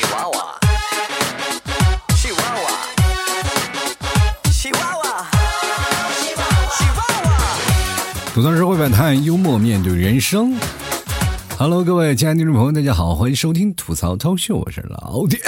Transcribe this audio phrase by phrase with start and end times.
[0.00, 0.58] 西娃娃，
[2.16, 2.70] 西娃娃，
[4.50, 5.26] 西娃娃，
[6.16, 6.32] 西
[6.96, 7.30] 娃娃。
[8.32, 10.56] 吐槽社会百态，幽默面对人生。
[11.58, 15.38] Hello，各位亲爱的听众朋友，大家好，欢迎收听吐槽涛秀，我是老铁。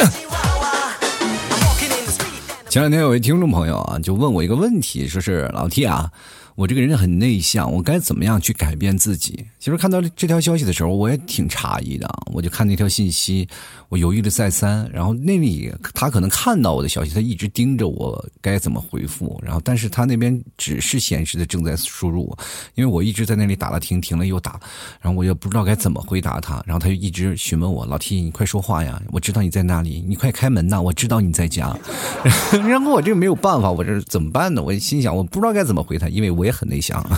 [2.69, 6.11] 前两天有位听众朋友啊，就问我一个问题，说是老 T 啊，
[6.57, 9.47] 我这个人很内向，我该怎么样去改变自己？
[9.63, 12.13] 其实看到这条消息的时候，我也挺诧异的。
[12.33, 13.47] 我就看那条信息，
[13.89, 22.37] 我犹豫了再三，然后那里他可能看到我的消息，他一直盯着我该怎么回复，然后但是他那边只是显示的正在输入，
[22.75, 24.59] 因为我一直在那里打了停，停了又打，
[25.01, 31.73] 然后我也不知道该怎么回答他，然后他就一直询问我，老 T 你快说话呀，我知道你在那里，你快开门呐，我知道你在家。
[32.67, 34.61] 然后我这没有办法，我这怎么办呢？
[34.61, 37.01] 我心想，我不知道该怎么回他，因为我也很内向。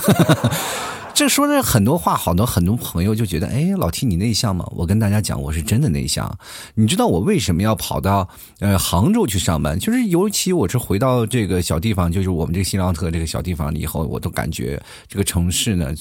[1.14, 4.68] 这说的很多话，好多很多朋友就觉得，哎，老提你内向吗？
[4.74, 6.36] 我跟大家讲，我是真的内向。
[6.74, 8.28] 你知道我为什么要跑到
[8.58, 9.78] 呃杭州去上班？
[9.78, 15.94] 就是尤其我是回到这个小地方，就是我们这个新浪特这个小地方以后，我都感觉这个城市呢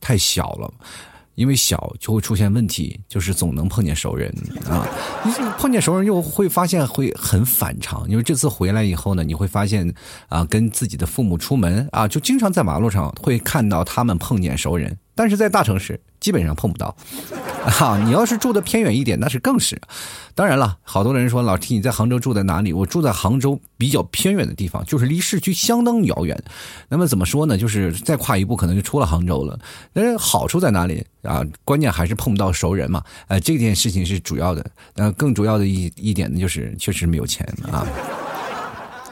[0.00, 0.74] 太小了。
[1.36, 4.28] 因为小就会出现问题，就是总能碰见熟人
[4.68, 4.84] 啊！
[5.24, 8.08] 你碰见熟人又会发现会很反常。
[8.08, 9.94] 因为这次回来以后呢，你会发现
[10.28, 16.94] 啊，跟自己的父母出门啊，就经常在马路上会看到他们碰见熟人，但是在大城市基本上碰不到。
[17.66, 19.80] 啊，你要是住的偏远一点，那是更是。
[20.36, 22.72] 当然了，好多人说老 T 你在杭州住在哪里？
[22.72, 26.40] 我住在杭州比较偏远的地方，就是离市区相当遥远。
[26.88, 27.58] 那么怎么说呢？
[27.58, 29.58] 就是再跨一步，可能就出了杭州了。
[29.92, 31.42] 但是好处在哪里啊？
[31.64, 33.02] 关键还是碰不到熟人嘛。
[33.26, 34.64] 呃，这件事情是主要的。
[34.94, 37.84] 呃，更主要的一一点呢，就是确实没有钱啊。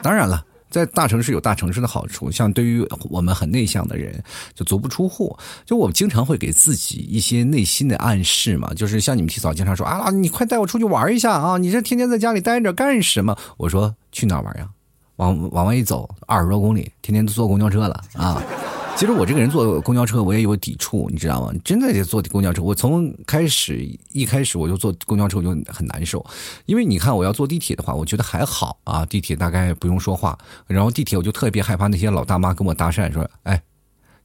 [0.01, 0.41] 当然了。
[0.75, 4.21] 在大城市有大城市的好处，像对于我们很内向的人，
[4.53, 5.33] 就足不出户。
[5.65, 11.57] 就我们经常会给自己一些内心的暗示嘛，就是像你们提早经常说啊，你快带我出去玩一下啊！
[11.57, 13.37] 你这天天在家里待着干什么？
[13.55, 14.67] 我说去哪玩呀？
[15.15, 18.43] 往往外一走，二十多公里，天天都坐公交车了啊！
[18.97, 21.53] 其实我这个人坐公交车，我也有抵触，你知道吗？
[21.65, 22.61] 真的得坐公交车。
[22.61, 26.25] 我从开始一开始我就坐公交车，我就很难受，
[26.65, 30.37] 因为你看我要坐地铁的话，我觉得还好啊，地铁大概不用说话。
[30.65, 33.61] 然后地铁我就特别害怕那些老大妈跟我搭讪，说：“哎，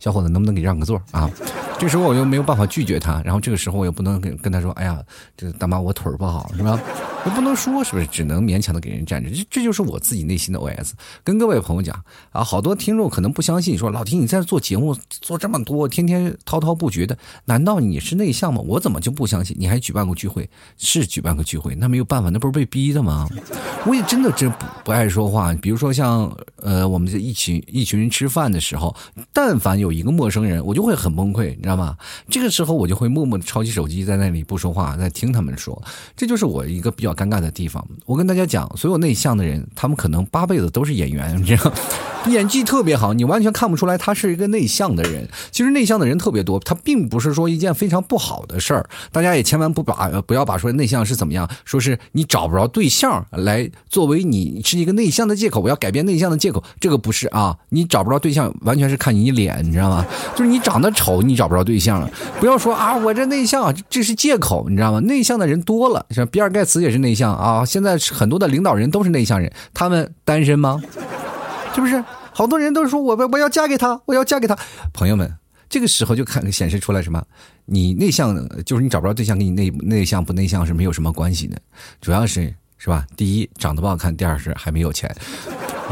[0.00, 1.31] 小伙子，能不能给让个座啊？”
[1.78, 5.03] 这时候我又没有办法拒绝他，然后这个时候我又不能跟跟他说：“哎呀，
[5.34, 6.78] 这个大妈我腿儿不好，是吧？”
[7.25, 8.06] 我不能说，是不是？
[8.06, 9.31] 只能勉强的给人站着。
[9.31, 10.93] 这这就是我自己内心的 OS。
[11.25, 11.94] 跟各位朋友讲
[12.33, 18.61] 啊，好多听众可能不相信，说老听你在做节目做这么多，天天滔滔不绝的，难道你是内向吗？
[18.67, 19.56] 我怎么就不相信？
[19.59, 20.49] 你还举办过聚会？
[20.77, 23.27] 是举办过聚会，那没有办法，那不是被逼的吗？
[23.87, 25.53] 我也真的真不不爱说话。
[25.55, 28.94] 比如说像呃，我们这一群一群人吃饭的时候，
[29.32, 31.96] 但凡有一个陌生人，我就会很崩溃，你知道吗？
[32.28, 35.80] 这个时候我就会默默的抄起手机，在那里不说话，在听他们说。
[36.16, 37.86] 这就是我一个比较尴尬的地方。
[38.06, 41.72] 我跟大家讲，所有内向的人，他们可能八辈子都是演员，你知道
[42.26, 45.26] 演技特别好，你完全看不出来他是一个内向的人。
[45.50, 48.86] 其实内向的人特别多，他并不是说一件非常不好的事儿。
[49.10, 55.62] 大家也千万不把不要把说内向是怎么样，说是你找不着对象来作为你是一个内向的借口。
[55.62, 57.56] 我要改变内向的借口，这个不是啊。
[57.70, 60.04] 你找不着对象，完全是看你脸，你知道知道吗？
[60.36, 62.06] 就是你长得丑，你找不着对象。
[62.38, 65.00] 不要说啊，我这内向，这是借口，你知道吗？
[65.00, 67.64] 内向的人多了，像比尔盖茨也是内向啊。
[67.64, 70.80] 现在很多的领导人都是内向人，他们单身吗？
[71.74, 72.04] 是不是？
[72.32, 74.56] 好多人都是说我我要嫁给他，我要嫁给他。
[74.92, 75.32] 朋友们，
[75.69, 77.22] 这个时候就看显示出来什么？
[77.66, 81.56] 你内向就是你找不着对象，跟你内内向不内向是没有什么关系的，
[82.00, 83.04] 主要是是吧？
[83.16, 85.14] 第一长得不好看，第二是还没有钱。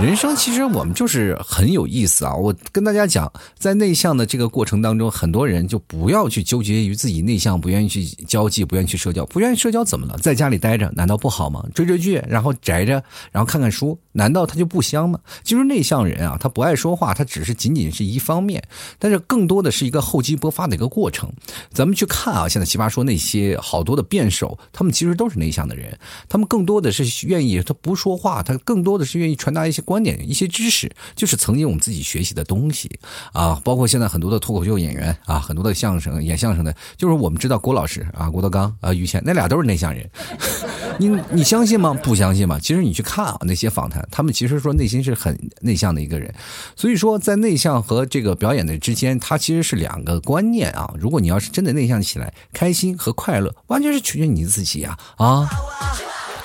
[0.00, 2.32] 人生其实我们就是很有意思啊！
[2.32, 10.16] 我跟大家讲，在内向的这个过程当中，很多人就不要去纠结于自己内向，不愿意去交际，不愿意去社交，不愿意社交怎么了？
[10.18, 11.64] 在家里待着难道不好吗？
[11.74, 15.18] 追追剧，然后宅着，然后看看书，难道他就不香吗？
[15.42, 18.62] 其实内向人啊，他不爱说话，他只是仅仅是一方面，
[19.00, 21.28] 但是更多的是一个厚积薄发的一个过程。
[21.72, 25.98] 咱们去看啊，现在奇葩说那些好多的辩手，他们其实都是内向的人，
[26.28, 29.82] 他们更多的是愿意他不说话，他更多的是愿意传达一些。
[29.88, 32.90] 观点一些知识，就是曾经我们自己学习的东西
[33.32, 40.06] 啊，包括现在很多的脱口秀演员啊，很多的相声演相声的，就是我们知道郭老师啊，郭德纲啊，于谦那俩都是内向人，
[41.00, 41.98] 你你相信吗？
[42.02, 42.60] 不相信吗？
[42.60, 46.34] 其实你去看啊，那些访谈，他们其实说内心是很内向的一个人，
[46.76, 50.92] 所以说在内向和这个表演的之间，它其实是两个观念啊。
[50.98, 55.48] 如果你要是真的内向起来，开心和快乐，完全是取决于你自己呀啊。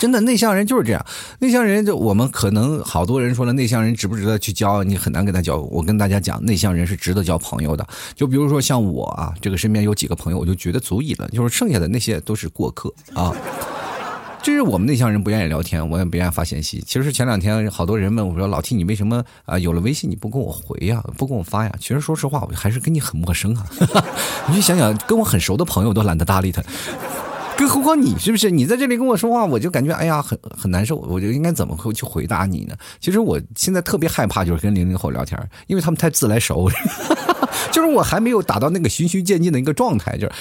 [0.03, 1.05] 真的内向人就是这样，
[1.39, 4.83] 内向人就我们可能好多人说了，内向人值不值得去交？
[4.83, 5.55] 你很难跟他交。
[5.71, 7.87] 我跟大家讲，内向人是值得交朋友的。
[8.13, 11.29] 就比如说像我啊，这个身边有几个朋友，我就觉得足以了。
[11.29, 13.33] 就是剩下的那些都是过客啊。
[14.41, 16.83] 这是我们内向人不愿意聊天，我也不愿意发信息。
[16.85, 23.65] 其实前两天好多人问我说：“老 T，你为什么啊、有了微信你不跟我回呀，不跟我发呀？”其实说实话，我还是跟你很陌生啊。
[24.49, 26.61] 你就想想，跟我很熟的朋友都懒得搭理他。
[27.57, 28.49] 更何况你是不是？
[28.49, 30.95] 你在这里跟我说话，我就感觉哎呀，很很难受。
[30.97, 32.75] 我就应该怎么会去回答你呢？
[32.99, 36.69] 其实我现在特别害怕，就是跟零零后聊天，因为他们太自来熟，
[37.71, 40.17] 就是我还没有达到那个循序渐进的一个状态。
[40.17, 40.31] 就是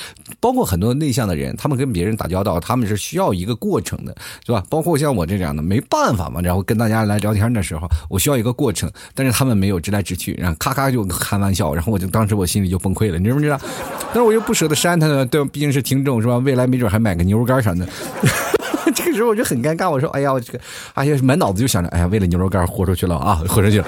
[0.41, 4.65] 包括很多内向的人，他们跟别人打交道，他们是需要一个过程的，是吧？
[4.69, 6.41] 包括像我这样的，没办法嘛。
[6.41, 13.61] 然后跟大家来聊天的时候，我需要一个过程，但是他们没有直来直去，然后咔咔就开玩笑，然后我就当时我心里就崩溃了，你知不知道？
[14.15, 16.37] 但是我又不舍得删他呢，对，毕竟是听众是吧？
[16.39, 17.87] 未来没准还买个牛肉干啥的。
[18.95, 20.61] 这个时候我就很尴尬，我说：“哎呀，我这个，
[20.95, 23.87] 哎呀，满脑子就想着，哎呀，为了牛肉干豁出去了啊，豁出去了。”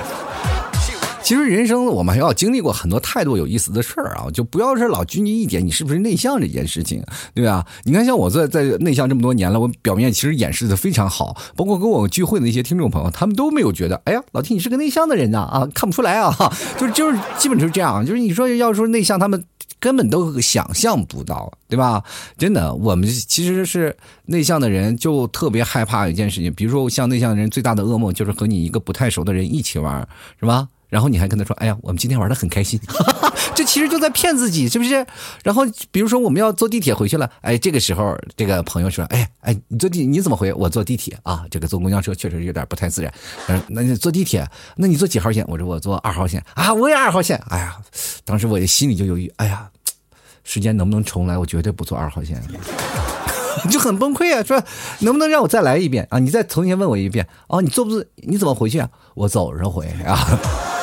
[1.22, 7.02] 其实人生我们还要经历过很多太多有意思的事儿啊，就不要是老拘泥一点，你是不是内向这件事情，
[7.34, 7.64] 对吧？
[7.84, 19.42] 你看，像我在在内向这么多年了，我表面其实掩饰的非常好，包括跟我聚会的一些听众朋友，他们都没有觉得，哎呀，老弟你是个内向的人呐啊，看不出来啊，就就是基本就是这样，就是你说要说内向，他们
[19.84, 22.02] 根本都想象不到，对吧？
[22.38, 23.94] 真的，我们其实是
[24.24, 30.08] 内向的人，就特别害怕一件事情，比如说像内向的人最大的噩梦就是和你一个不太熟的人一起玩，
[30.40, 30.66] 是吧？
[30.88, 32.78] 然后你还跟他说：“哎呀，我们今天玩的很开心。
[33.52, 35.04] ”这其实就在骗自己，是不是？
[35.42, 40.52] 然后比如说我们要坐地铁回去了，哎，这个时候这个朋友说：“哎哎，你坐地你怎么回？
[40.52, 43.12] 我坐地铁啊，这个坐公交车确实有点不太自然。
[43.48, 45.44] 嗯，那你坐地铁，那你坐几号线？
[45.48, 47.36] 我说我坐二号线啊，我也二号线。
[47.48, 47.76] 哎呀，
[48.24, 49.68] 当时我的心里就犹豫，哎呀，
[50.44, 51.36] 时间能不能重来？
[51.36, 52.40] 我绝对不坐二号线。
[53.70, 54.42] 就很崩溃啊！
[54.42, 54.62] 说
[55.00, 56.18] 能不能让我再来一遍啊？
[56.18, 57.60] 你再重新问我一遍啊？
[57.60, 58.04] 你坐不坐？
[58.16, 58.90] 你怎么回去啊？
[59.14, 60.73] 我走着回啊。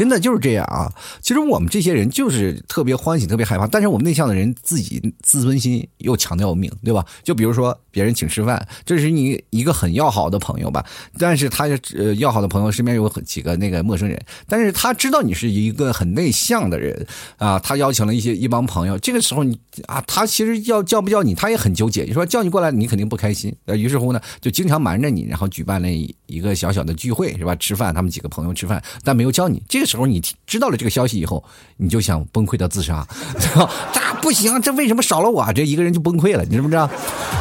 [0.00, 0.90] 真的就是这样啊！
[1.20, 7.04] 其实我们这些人就是特别欢喜、特别害怕，但是我们内向的人自己自尊心又强的要命，对吧？
[7.22, 10.82] 就比如说别人请吃饭，这是你一个很要好的朋友吧，
[11.18, 14.18] 但是他呃要好的朋友身边有几个那个陌生人，
[14.48, 17.06] 但是他知道你是一个很内向的人
[17.36, 22.04] 啊，他邀请了一些一帮朋友，这个时候你啊，他其实要叫不叫你，他也很纠结。
[22.04, 27.54] 你说叫你过来，你肯定不开心，呃，于是乎呢，就经常瞒着你，然后举办了一个小小的聚会，是吧？
[27.56, 29.62] 吃饭，他们几个朋友吃饭，但没有叫你。
[29.68, 31.42] 这个时候你知道了这个消息以后，
[31.76, 33.06] 你就想崩溃到自杀，
[33.38, 33.68] 这
[34.22, 35.52] 不行，这为什么少了我？
[35.52, 36.88] 这一个人就崩溃了，你知不知道？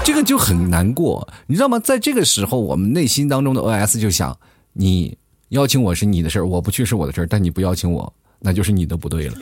[0.03, 1.77] 这个就很难过，你知道吗？
[1.79, 4.35] 在这个时候，我们内心当中的 OS 就想：
[4.73, 5.15] 你
[5.49, 9.37] 邀请我是你的事儿，我不去是我的事儿，但你不邀请我，那就是你的不对了。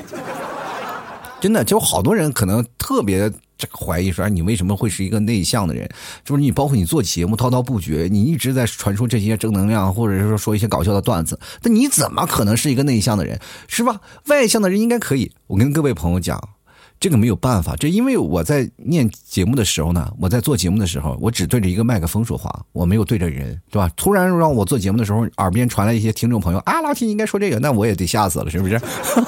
[1.40, 5.88] 真的，就好多人可能特别这个怀疑说，你为什么会是一个内向的人？
[6.26, 13.40] 就是你包括你做节目滔滔不绝，你一直在传输这些正能量，或者是说说一些搞笑的段子，那你怎么可能是一个内向的人？
[13.68, 14.02] 是吧？
[14.26, 15.32] 外向的人应该可以。
[15.48, 16.57] 我跟各位朋友讲。
[17.00, 23.88] 这个没有办法，这因为我在念节目的时候呢，我在做节目的时候，我只对着一个麦克风说话，我没有对着人，对吧？
[23.96, 28.82] 突然让我做节目的时候，耳边传来一些听众朋友啊，老铁应该说这个，那我也得吓死了，是不是？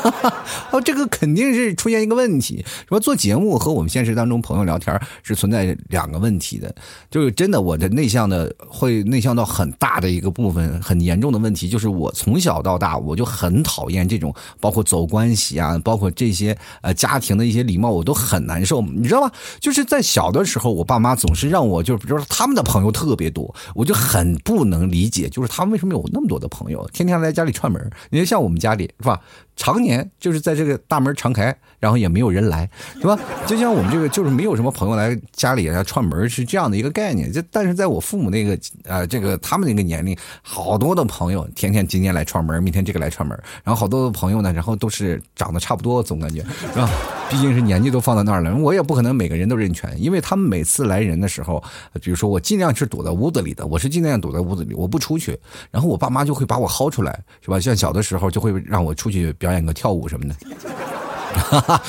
[0.74, 6.74] 哦，这个肯定是出现一个问题，说做节目和我们现实当中朋友聊天是存在两个问题的，
[7.12, 17.59] 就是真的我的内向的会内向到很大的一个部分，很严重的问题就是我从小到大我就很讨厌这种包括走关系啊，包括这些呃家庭的一些。
[17.64, 19.32] 礼貌我都很难受，你知道吗？
[19.60, 27.90] 就是在小的时候，我爸妈总是让我，就比如说他们的朋友特别多，我就很不能理解，就是他们为什么有那么多的朋友，天天来家里串门。
[28.10, 29.20] 你就，像我们家里是吧，
[29.60, 33.20] 常年就是在这个大门常开，然后也没有人来，是吧？
[33.46, 37.30] 就像我们这个，就是没有什么朋友来家里来串门，是这样的一个概念。
[37.30, 46.42] 就但是在我父母那个呃，这个他们那个年龄，好多的朋友，天天今天来串门，明天这个来串门，然后好多的朋友呢，然后都是长得差不多，总感觉
[46.74, 46.90] 是吧？
[47.30, 51.62] 毕竟是年纪都放到那儿了，我也不可能每个人都认全，因为他们每次来人的时候，
[52.02, 55.38] 比如说我尽量是躲在屋子里的，我是尽量躲在屋子里，我不出去，
[55.70, 57.60] 然后我爸妈就会把我薅出来，是吧？
[57.60, 60.36] 像小的时候就会让我出去表 表演个跳舞什么的。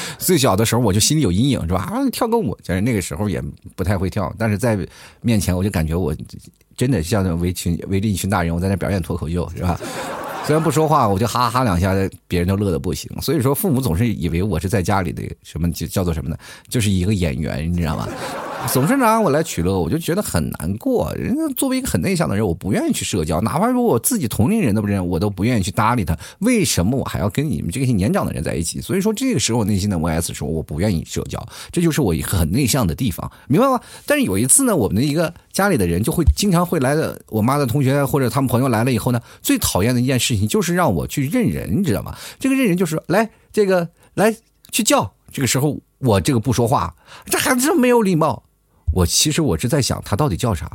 [0.18, 1.80] 最小的时候我就心里有阴影，是吧？
[1.92, 3.42] 啊，跳个舞，但是那个时候也
[3.76, 4.78] 不太会跳，但是在
[5.20, 6.14] 面前我就感觉我
[6.74, 9.78] 真的像围群围着一群大人，我在那表演脱口秀，是吧？
[10.46, 11.94] 虽然不说话，我就哈哈两下，
[12.26, 13.10] 别人都乐得不行。
[13.20, 16.36] 所以说，父母总是以为我是在家里的什么，就叫做什么呢？
[16.68, 18.08] 就是一个演员，你知道吗？
[18.68, 21.12] 总是拿我来取乐，我就觉得很难过。
[21.14, 26.16] 人家作为一个很内向的人，我不愿意去社交，哪怕说我自己同龄人都不认，我都不愿意去搭理他。
[26.40, 28.80] 为什么我还要跟你们这些年长的人在一起？
[28.80, 33.80] 所以说，这个时候内心的 VS 说，我不愿意社交，这就是我一个很内向的地方，明白吗？
[34.06, 42.16] 但是有一次呢，我们的一个家里的人就会经常会来的，我妈的同学或者他们朋友来了以后呢，最讨厌的一件事情就是让我去认人，你知道吗？
[42.38, 44.36] 这个认人就是来这个来
[44.70, 46.94] 去叫，这个时候我这个不说话，
[47.26, 48.44] 这孩子这么没有礼貌。
[48.92, 50.70] 我其实我是在想他到底叫啥，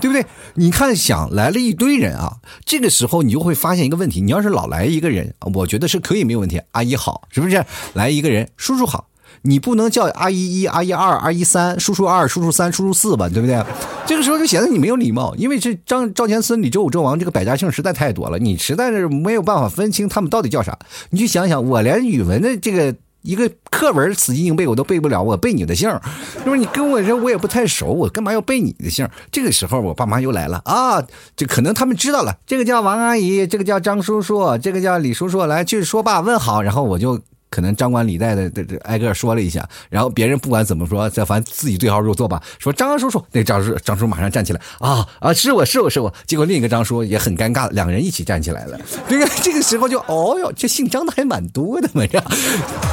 [0.00, 0.24] 对不对？
[0.54, 6.60] 你看，想来了一堆人啊，这个时候你就会发现一个问题：你要是老来一个人，我觉得是可以没有问题。
[6.72, 7.64] 阿姨好，是不是？
[7.94, 9.08] 来一个人，叔叔好。
[9.42, 13.62] 你不能叫阿姨一、阿姨二、阿姨三、叔叔二、叔叔三、叔叔四吧，对不对？
[14.06, 20.76] 这个时候就显得你没有礼貌，因为这张赵钱孙李周武周王这个百家姓实在太多了，你实在是没有办法分清他们到底叫啥。
[21.10, 22.94] 你去想想，我连语文的这个
[23.26, 26.00] 一个课文死记硬背我都背不了，我背你的姓，儿，
[26.44, 26.56] 就是？
[26.56, 29.06] 你跟我这我也不太熟，我干嘛要背你的姓？
[29.32, 31.02] 这个时候我爸妈又来了啊，
[31.36, 37.20] 就可能他们知道了，这个叫王阿姨，这个叫张叔叔，这个叫李叔叔，来去说爸问好，然后我就。
[37.48, 42.42] 可能张冠李戴的这这挨个说了一下，然后别人不管怎么说，再反正自己对号入座吧。
[42.58, 46.12] 说张叔叔，那张叔张叔马上站起来啊啊，是我是我是我。
[46.26, 48.78] 结果另一个张叔也很尴尬，两个人一起站起来了。
[49.08, 52.24] 这个这个时候就哦哟，这姓张的还蛮多的嘛，呀。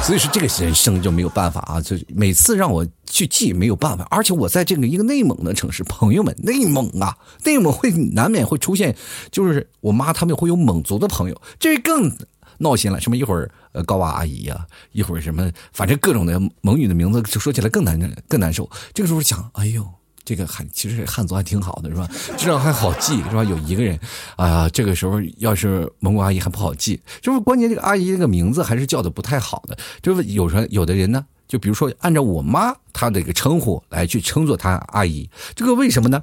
[0.02, 4.06] 所以说这个人生就没有办法啊，就每次让我去记没有办法。
[4.10, 8.94] 而且我在这个一个内蒙的城市，朋友们，内蒙啊，内蒙会难免会出现，
[9.32, 12.10] 就是我妈他们会有蒙族的朋友，这更。
[12.58, 18.68] 闹心了，什么一会儿呃高娃阿姨呀，一会儿什么，反正各种的蒙语的名字，就说起来更难更难受。
[18.92, 19.86] 这个时候想，哎呦，
[20.24, 22.08] 这个汉其实汉族还挺好的，是吧？
[22.38, 23.44] 至少还好记，是吧？
[23.44, 23.98] 有一个人
[24.36, 29.76] 啊，这个时候要是蒙古阿姨还不好记，就是关键这个阿姨这个名字还是叫的不太好的。
[30.00, 36.22] 就是有时有的人呢，就比如说按照我妈她的一个称呼来去称作她阿姨，这个为什么呢？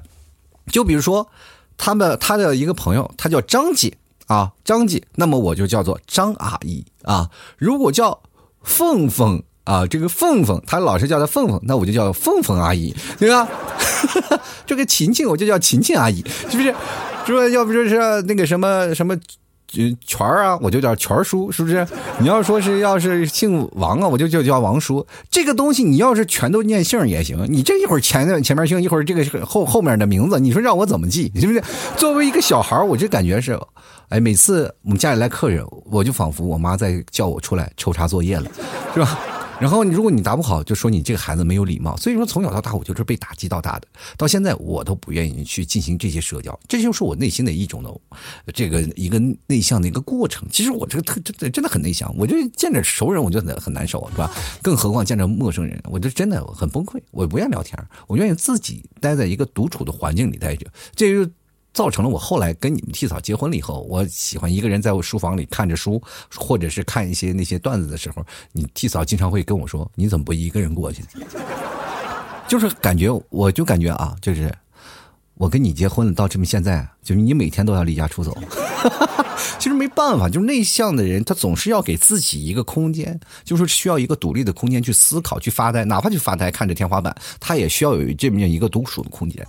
[0.66, 1.28] 就比如说
[1.76, 3.96] 他们他的一个朋友，他叫张姐。
[4.32, 7.28] 啊，张姐，那么我就叫做张阿姨啊。
[7.58, 8.18] 如果叫
[8.62, 13.46] 凤凤啊，这个凤凤，他老是叫她凤凤，那我就叫凤凤阿姨，对吧？
[14.64, 16.74] 这个琴琴，我就叫琴琴阿姨，是不是？
[17.26, 17.46] 说？
[17.50, 19.14] 要不就是那个什么什么。
[20.06, 21.86] 权儿啊，我就叫权儿叔，是不是？
[22.18, 25.06] 你要说是要是姓王啊，我就就叫王叔。
[25.30, 31.32] 这个东西你要是全都念姓也行，你这一会儿前的前面姓，一会儿这个后后面的名字，你说让我怎么记？
[31.40, 31.64] 是不是？
[31.96, 33.58] 作为一个小孩我就感觉是，
[34.12, 38.50] 哎，每次我们家里来客人，我就仿佛我妈在叫我出来抽查作业了，
[38.92, 39.18] 是吧？
[39.58, 41.96] 然后你如果你答不好，就说你这个孩子没有礼貌。
[41.96, 43.88] 所以说从小到大我就是被打击到大的，
[44.18, 47.90] 到现在我都不愿意去进行这些社交，这就是我内心的一种的
[48.52, 50.46] 这个一个内向的一个过程。
[50.50, 54.30] 其实我这个特真的真的很内向，我就见着熟人我就很难受，是吧？
[54.60, 57.00] 更何况见着陌生人，我就真的很崩溃。
[57.12, 60.66] 我不愿意聊天，我愿意自己待在一个独处的环境里待着。
[60.94, 61.32] 这就。
[61.72, 66.00] 造成了我后来跟你们替嫂结婚了以后，我喜欢一个人在我书房里看着书，
[66.36, 71.02] 或者是看一些那些段子的时候，你替嫂经常会跟我说：“你怎么不一个人过去？”
[72.46, 74.52] 就是感觉，我就感觉啊，就是
[75.42, 78.32] 我跟你结婚了，到这么现在，就是你每天都要离家出走。
[79.58, 89.44] 其实没办法，就是内向的人，他总是要给自己一个空间，就是需要一个独立的空间去思考、去发呆，哪怕去发呆看着天花板，他也需要有这么样一个独处的空间。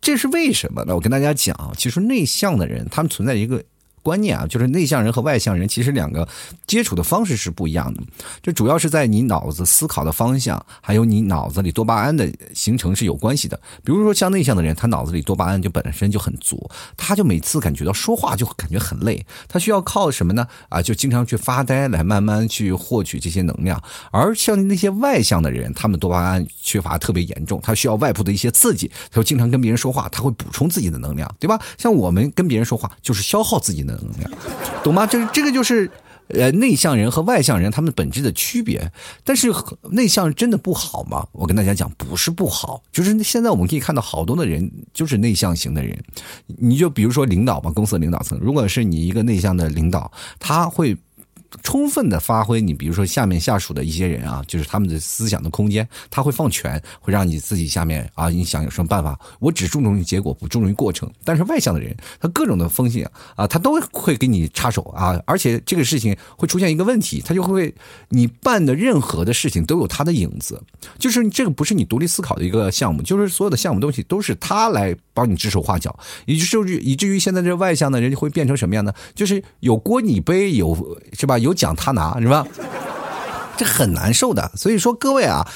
[0.00, 0.94] 这是为什么呢？
[0.94, 3.60] 我跟大家讲，其实内向的人，他们存在一个。
[4.06, 6.28] 观念啊，就是内向人和外向人其实两个
[6.64, 8.00] 接触的方式是不一样的，
[8.40, 13.58] 这主要是在你脑子思考的方向，还有你脑子里多巴胺的形成是有关系的。
[13.82, 20.46] 比如说像内向的人，他脑子里多巴胺就本身就很足，他就每次感觉到说话就感觉很累，他需要靠什么呢？
[20.68, 23.82] 啊，就经常去发呆来慢慢去获取这些能量。
[24.12, 31.60] 而像那些外向的人，他们多巴胺缺乏特别严重，他需要外部的一些刺激，他就经常跟别人说话，他会补充自己的能量，对吧？
[31.76, 33.95] 像我们跟别人说话就是消耗自己的。
[34.02, 34.30] 能量，
[34.82, 35.06] 懂吗？
[35.06, 35.90] 就是这个就是，
[36.28, 38.90] 呃，内向人和外向人他们本质的区别。
[39.24, 39.52] 但是
[39.90, 41.26] 内向真的不好吗？
[41.32, 45.96] 我跟大家讲，不是不好，就是现在我们可以看到好多的人就是内向型的人。
[46.46, 50.96] 你就比如说领导吧，公司领导层，如果是你一个内向的领导，他会。
[51.62, 59.18] 充分的发挥你，比如说下面下属的一些人啊，就是他们的思想的空间，他会放权，会让你自己下面啊，你想有什么办法？
[59.40, 61.10] 我只注重于结果，不注重于过程。
[61.24, 67.74] 但是外向的人，他各种的风险啊，他都会给你插手啊，而且这个事情会出现一个问题，他就会
[68.10, 70.62] 你办的任何的事情都有他的影子，
[70.98, 78.92] 就是这个不是你独立思考的一个项目，就是所有的项目东西都是他来帮你指手画脚，以至于以至于现在这外向的人就会变成什么样呢？
[79.14, 81.38] 就是有锅你背，有是吧？
[81.46, 82.44] 有奖他拿是吧？
[83.56, 84.50] 这很难受的。
[84.54, 85.46] 所以说，各位啊。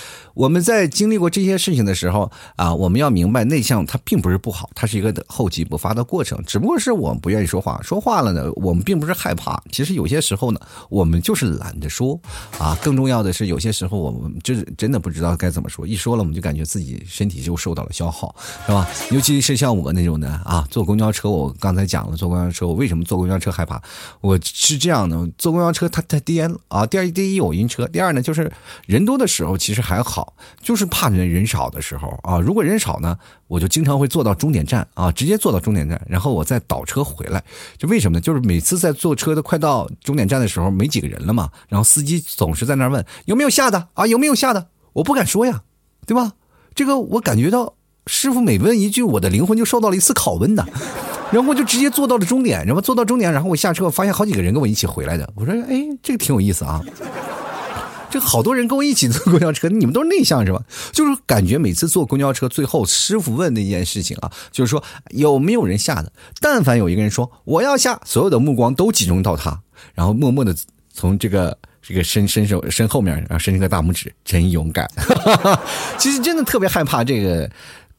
[0.41, 6.43] 我们在经历过这些事情的时候啊，我们要明白内向它并不是不好，它是一个厚积不发的过程。
[6.47, 9.63] 只不过是我们不愿意说话，说话了呢，我们并不是害怕。
[9.71, 12.19] 其实有些时候呢，我们就是懒得说
[12.59, 12.75] 啊。
[12.81, 18.89] 更重要的是，有些时候我们就是真的不知道该怎么说，一说了我们就感觉自己身体就受到了消耗，是吧？
[19.11, 23.79] 尤其是像我那种的啊，坐公交车，我刚才讲了，坐公交车我为什么坐公交车害怕？
[24.23, 28.51] 我是这样的，坐公交车它太颠了啊，第二第一我晕车，第二呢，就是
[28.87, 30.30] 人多的时候其实还好，
[30.61, 32.39] 就是怕人人少的时候啊。
[32.39, 37.43] 如果人少呢，我就经常会坐到终点站啊，直接坐到终点站，然后我再倒车回来。
[37.79, 38.21] 就为什么呢？
[38.21, 45.63] 就是每次在坐车的快到终点站的时候，没几个人了嘛，然后司机总是在那问有没有下的啊，有没有下的，我不敢说呀，
[46.07, 46.33] 对吧？
[46.75, 47.75] 这个我感觉到
[48.07, 50.67] 师傅每问一句，我的灵魂就受到了一次拷问的。
[51.33, 55.33] 然后我就直接坐到了终点，然后坐到终点，然后我下车，我发现好几个人跟我一起回来的。
[55.37, 56.83] 我说，哎，这个挺有意思啊。
[58.11, 60.61] 这好多人跟我一起坐公交车，你们都是内向是吧？
[60.93, 66.13] 就是感觉每次坐公交车，最后师傅问那件事情啊，就是说有没有人下的？
[66.41, 69.61] 但凡有一个人说我要下，所有的目光都集中到他，
[69.95, 70.55] 然后默默的
[70.93, 74.91] 从这个这个伸伸手伸后面，然后伸出个大拇指，真勇敢。
[75.97, 77.49] 其实真的特别害怕这个。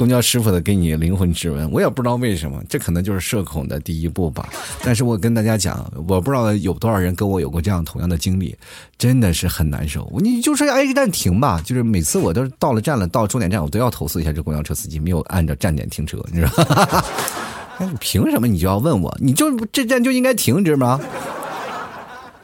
[0.02, 4.50] 公交师傅的给你灵魂质问，我也不知道为什么，这可能就是社恐的第一步吧。
[4.84, 8.56] 但是我跟大家讲，我不知道有多少人跟我有过这样同样的经历，
[8.98, 10.12] 真的是很难受。
[10.20, 17.04] 你就说哎，站停吧，就是每次我都到了站了，到终点站，我都要投诉一下这公交车司机没有按照站点停车，你知道吗？
[17.78, 19.16] 哎，凭什么你就要问我？
[19.22, 21.00] 你就这站就应该停，知道吗？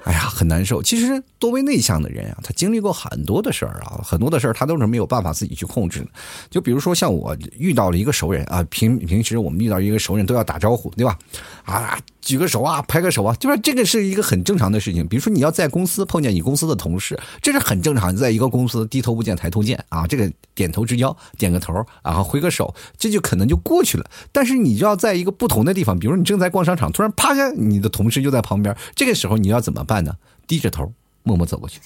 [0.08, 0.82] 哎呀，很难受。
[0.82, 6.08] 其实，多为内向的人啊，他经历过很多的事儿啊，很多的事儿他都是没有办法自己去控制的。
[6.50, 11.18] 就比如说，像我遇到了一个熟人啊，平平时我们遇到一个熟人都要打招呼，对吧？
[11.66, 12.00] 啊。
[12.20, 15.08] 举个手啊，拍个手啊，就是这个是一个很正常的事情。
[15.08, 18.14] 比如说你要在公司碰见你公司的同事，这是很正常。
[18.14, 21.74] 在一个公司低头不见抬头见啊，这个点头之交，点个头，
[22.04, 24.06] 然后挥个手，这就可能就过去了。
[24.34, 30.16] 但是你就要在一个不同的地方，比如你正在逛商场，突然啪下，你的同事就在旁边，这个时候你要怎么办呢？
[30.48, 30.92] 低着头，
[31.24, 31.82] 默默走过去，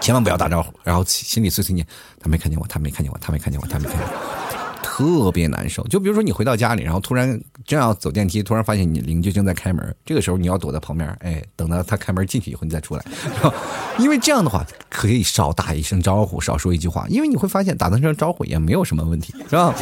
[0.00, 1.86] 千万不要打招呼，然后心里碎碎念：
[2.20, 4.59] 他没看见我，他没看见我，他没看见我，他没看见我。
[5.00, 13.04] 特别难受，就比如说你回到家里，然后突然正要走电梯，突然发现你邻居正在开门，这个时候你要躲在旁边，哎，等到他开门进去以后你再出来，
[13.98, 19.74] 因为这样的话可以少打一声招呼，少说一句话，因为你会发现打一声招呼也没有什么问题，是吧？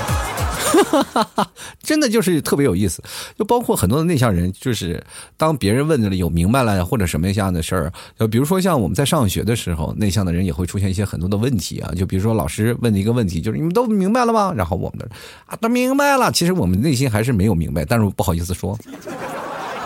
[1.83, 3.03] 真的就是特别有意思，
[3.37, 5.03] 就包括很多的内向人，就是
[5.37, 14.53] 当别人问了有明白了或者什么样的事儿，就比如说像我们在上学的时候，内向的人也会出现一些很多的问题啊，就比如说老师问的一个问题，就是你们都明白了吗？
[14.55, 15.08] 然后我们的
[15.47, 18.79] 啊都明白了，其实我们内心还是没有明白，但是不好意思说。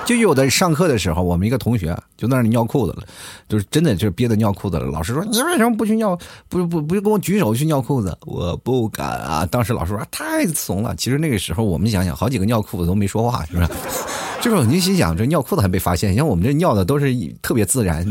[0.04, 3.04] 就有的上课的时候，我们一个同学就在那里尿裤子了，
[3.48, 4.84] 就是真的就是憋得尿裤子了。
[4.86, 6.18] 老师说：“你为什么不去尿？
[6.48, 9.46] 不不不，跟我举手去尿裤子？”我不敢啊！
[9.46, 13.68] 当时老师说：“太怂了。”其实那个时候我们想想，好几个尿裤子都没说话，是不是？
[14.42, 18.04] 就是你心想，这尿裤子还被发现，像我们这尿的都是特别自然，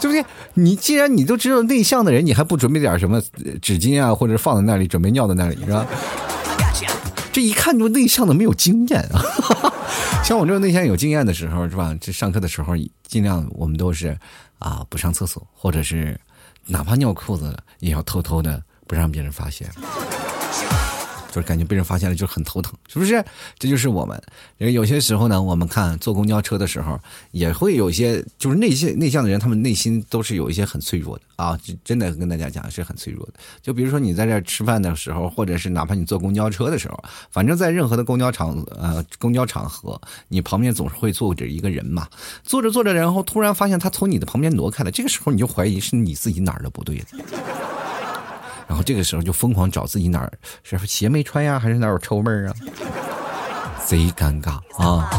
[0.00, 0.24] 对不对？
[0.54, 3.20] 你既然你都知道内向的人，你还不准备点什么
[3.60, 5.86] 纸巾啊，或者放在那里准备尿在那里，是吧？
[7.32, 9.24] 这一看就内向的没有经验啊！
[10.22, 11.96] 像我这种内向有经验的时候，是吧？
[11.98, 12.74] 这上课的时候
[13.08, 14.14] 尽量我们都是
[14.58, 16.18] 啊不上厕所，或者是
[16.66, 19.66] 哪怕尿裤子了也要偷偷的不让别人发现。
[21.32, 23.24] 就是感觉被人发现了，就很头疼，是不是？
[23.58, 24.22] 这就是我们。
[24.58, 31.58] 因为有些时候呢，我们看坐公交车的时候，也会有一些就是内向内向的人，他们内心都是有一些很脆弱的啊。
[31.82, 33.32] 真的跟大家讲，是很脆弱的。
[33.62, 42.06] 就比如说你在这吃饭的时候，或者是哪怕你坐公交车的时候，反正在任何的公交场呃公交场合，你旁边总是会坐着一个人嘛。
[42.44, 47.04] 坐着坐着，然后突然发现他从你的旁边挪开了，这个时候你就怀疑是你自己哪儿的不对了。
[48.72, 50.32] 然后这个时候就疯狂找自己哪儿
[50.62, 52.54] 是鞋没穿呀，还是哪儿有臭味儿啊？
[53.84, 55.10] 贼尴尬啊！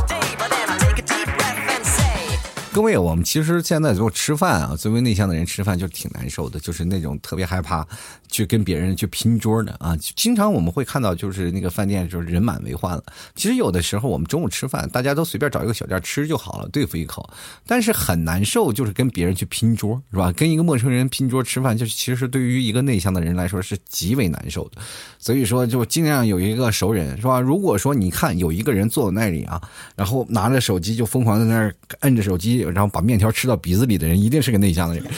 [2.74, 7.88] 各位，我们其实现在就吃饭啊，作为内向的人吃饭就挺难受的，就是那种特别害怕
[8.28, 9.96] 去跟别人去拼桌的啊。
[10.16, 13.04] 经常我们会看到，就是那个饭店就是人满为患了。
[13.36, 17.30] 其实有的时候我们中午吃饭，大家都随便找一个小店吃就好了，对付一口。
[17.68, 20.32] 但是很难受，就是跟别人去拼桌，是吧？
[20.32, 24.82] 跟一个陌生人拼桌吃饭，就是其实对于一个内向的人来说是极为难受的。
[25.20, 27.40] 所以说，就尽量有一个熟人，是吧？
[27.40, 29.62] 如果说你看有一个人坐在那里啊，
[29.96, 32.63] 然后拿着手机就疯狂在那儿摁着手机。
[32.72, 35.06] 然后把面条吃到鼻子里的人，一定是个内向的人。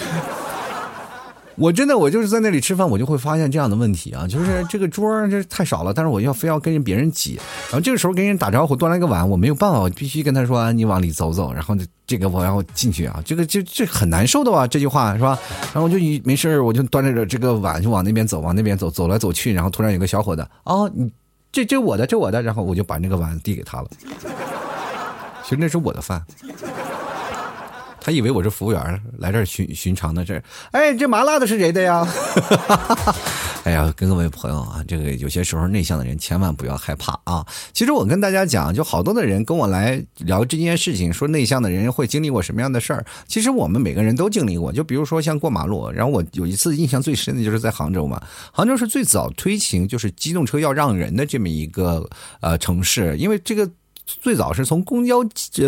[1.57, 11.73] 我真的，我就是在那里吃饭，我就会发现这样的问题啊，就是这个桌这太少了，但是我要非要跟人别人挤，然后这个时候跟人打招呼，端来个碗，我没有办法，我必须跟他说你往里走走，然后
[12.05, 14.67] 这个我要进去啊，这个这这很难受的吧？
[14.67, 15.39] 这句话是吧？
[15.73, 21.09] 然后我就一没事我就端着这个碗就往那边走，往那边走，走来走去，然后突然有个小伙子，哦，你
[21.53, 23.87] 这这我的，这我的，然后我就把那个碗递给他了，
[25.41, 26.21] 其实那是我的饭。
[28.05, 32.07] 他以为我是服务员来这儿寻寻常的事儿，哎，这麻辣的是谁的呀？
[33.65, 37.43] 哎呀，跟各位朋友啊，这个有些时候内向的人千万不要害怕啊。
[37.73, 43.03] 其实我跟大家讲，就好多的人跟我来聊这件事情，说内向的人会经历过什么样的事儿。
[43.27, 44.71] 其实我们每个人都经历过。
[44.71, 52.07] 就比如说像过马路，然后我有一次印象最深的就是在杭州嘛，杭州是最早推行就是机动车要让人的这么一个
[52.41, 53.67] 呃城市，因为这个。
[54.05, 55.19] 最早是从公交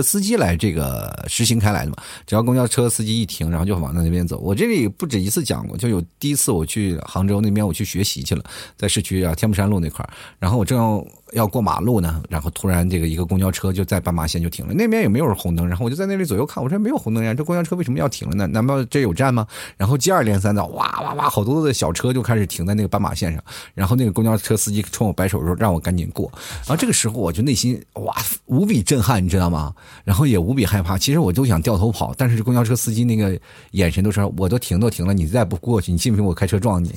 [0.03, 4.37] 司机来这个实行开来的嘛，只要公交车司机一停，然后就往那边走。
[4.39, 8.43] 我这里不止一次讲过，就有第一次我去杭州那边我去学习去了，
[8.75, 10.07] 在市区啊天目山路那块
[10.39, 11.05] 然后我正要。
[11.33, 18.47] 要过马路呢，然后突然这个一个公交车就在斑马线就停了，那边也没有红灯，然后我就在那里左右看，我说没有红灯呀，这公交车为什么要停了呢？
[18.47, 19.45] 难道这有站吗？
[19.75, 29.73] 然后接二连三的哇哇哇，好多的小车就开始停在那个斑马线上，然后那个公交车司机冲我摆手说让我赶紧过，然后这个时候我就内心哇无比震撼，你知道吗？
[30.05, 33.37] 然后也无比害怕，其实我都想掉头跑，但是公交车司机那个
[33.71, 36.93] 眼神都说我都停都停了，你再不过去，你信不信我开车撞你？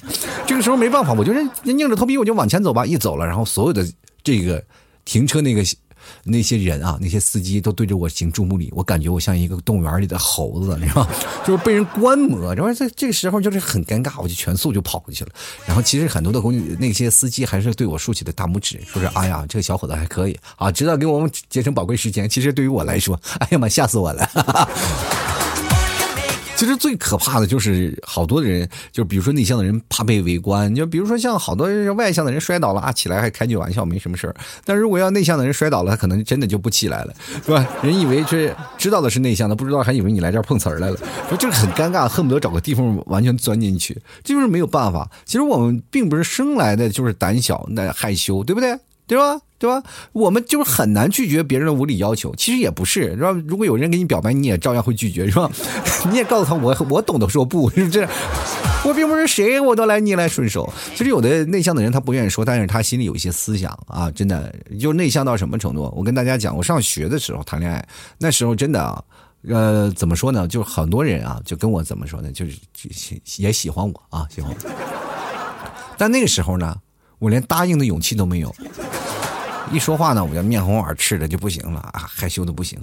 [0.46, 1.32] 这个时候没办法，我就
[1.64, 3.84] 硬着头皮我就往前走吧，一走了，然后所有的。
[4.22, 4.62] 这个
[5.04, 5.64] 停车那个
[6.24, 11.10] 那些人啊，那些司机都对着我行注目礼，我感觉我像一个动物园里的猴子，你知道吗？
[11.46, 12.54] 就是被人观摩。
[12.54, 15.30] 然后这这个时候就是很尴尬，我就全速就跑过去了。
[15.66, 22.28] 然后其实很多的公那些司机还是对我竖起了大拇指，说是哎呀，这个小伙子还可以啊，知道给我们节省宝贵时间。
[22.28, 25.39] 其实对于我来说，哎呀妈，吓死我了。
[26.60, 34.36] 其实最可怕的就是好多的人，就比如说内向的人怕被围观，就比如说像好多外向的人摔倒了啊，起来还开句玩笑没什么事儿。
[34.62, 37.66] 但如果要内向的人摔倒了，他可能真的就不起来了，是吧？
[37.82, 40.98] 人以为这知道的是内向的，不知道还以为你来这儿碰瓷儿来了，
[41.30, 45.10] 说就是很尴尬，恨不得找个地方完全钻进去，这就是没有办法。
[45.24, 48.78] 其实我们并不是生来的就是胆小、那害羞，对不对？
[49.06, 49.40] 对吧？
[49.60, 49.82] 对吧？
[50.12, 52.34] 我们就是很难拒绝别人的无理要求。
[52.34, 53.30] 其实也不是，是吧？
[53.46, 55.50] 如果有人给你表白，你也照样会拒绝，是吧？
[56.10, 58.08] 你也告诉他，我我懂得说不， 是不是？
[58.86, 60.66] 我并不是谁，我都来逆来顺受。
[60.96, 65.92] 其实有的内向的人，他不愿意说，但是他心里有一些思想啊，真的就内向到什么程度？
[65.94, 69.04] 我跟大家讲，我上学的时候谈恋爱，那时候真的啊，
[69.46, 70.48] 呃，怎么说呢？
[70.48, 72.32] 就是很多人啊，就跟我怎么说呢？
[72.32, 74.70] 就是也喜欢我啊，喜欢我。
[75.98, 76.74] 但那个时候呢？
[77.18, 78.50] 我连答应的勇气都没有。
[79.70, 82.78] 一说话呢，我就面红耳赤的就不行了啊，害羞的不行。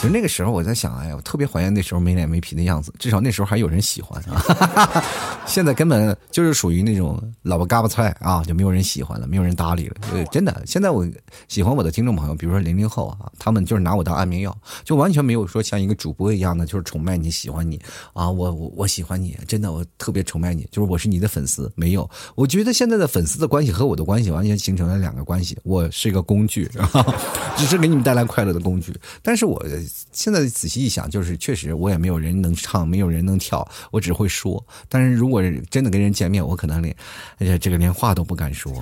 [0.00, 5.02] 其实那个时候我在想，哎呀，我特别怀念那时候没脸没皮的样子，至少那时候还有人喜欢啊。
[5.44, 9.96] 现在根本就是属于那种老婆嘎巴菜啊，就没有人喜欢了，没有人搭理了。
[10.08, 11.04] 对，真的，现在我
[11.48, 17.80] 喜欢我的听众朋友，比如说零零后啊，他们就是拿我当安眠药，就完全没有说像一个主播一样的，就是崇拜你喜欢你
[18.12, 21.68] 啊，我我我喜欢你，真的我特别崇拜你，就是我是你的粉丝。
[21.74, 26.22] 没有，我觉得现在的粉丝的关系和我的关系完全形成了两个关系，我是一个。
[26.28, 26.70] 工具，
[27.56, 28.94] 只是给你们带来快乐的工具。
[29.22, 29.64] 但是我
[30.12, 34.64] 现在仔细一想，就是确实我也没有人能唱，没有人能跳，我只会说。
[34.88, 36.94] 但是如果真的跟人见面，我可能连，
[37.38, 38.72] 哎呀，这个连话都不敢说。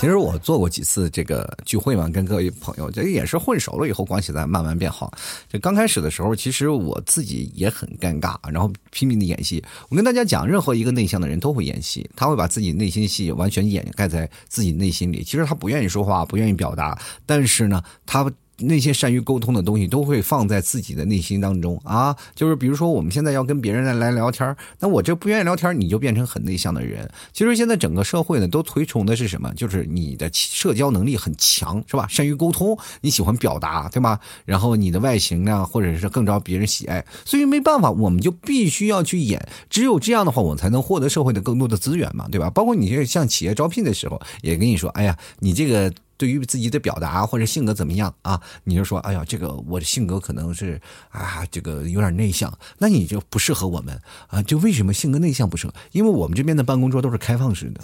[0.00, 5.12] 其实我做过几次这个聚会嘛，跟各位朋友，这也是混熟了以后关系在慢慢变好。
[5.48, 9.62] 就刚开始的时候，其实我自己也很尴尬，然后拼命的演戏。
[9.88, 15.22] 我跟大家讲，任何一个内向的人都会演戏，他会把自己内心戏完全掩盖在自己内心里。
[15.22, 18.28] 其实他不愿意说话，不愿意表达，但是呢，他。
[18.58, 27.10] 那些善于沟通的东西都会放在自己的内心当中啊，就是比如说我们现在要跟别人来聊天那我这不愿意聊天你就变成很内向的人。
[27.32, 29.52] 其实现在整个社会呢都推崇的是什么？
[29.54, 32.06] 就是你的社交能力很强，是吧？
[32.08, 34.20] 善于沟通，你喜欢表达，对吧？
[34.44, 39.44] 然后你的外形呢，或者是更招别人喜爱，所以没办法，我们就必须要去演。
[39.70, 42.48] 只有这样的话，我才能获得社会的更多的资源嘛，对吧？
[42.50, 45.92] 包括你这像企业招聘的时候，也跟你说，哎呀，你这个。
[46.22, 48.40] 对于自己的表达或者性格怎么样啊？
[48.62, 50.80] 你就说，哎呀，这个我的性格可能是
[51.10, 54.40] 啊，这个有点内向，那你就不适合我们啊。
[54.40, 55.74] 就为什么性格内向不适合？
[55.90, 57.80] 因为我们这边的办公桌都是开放式的。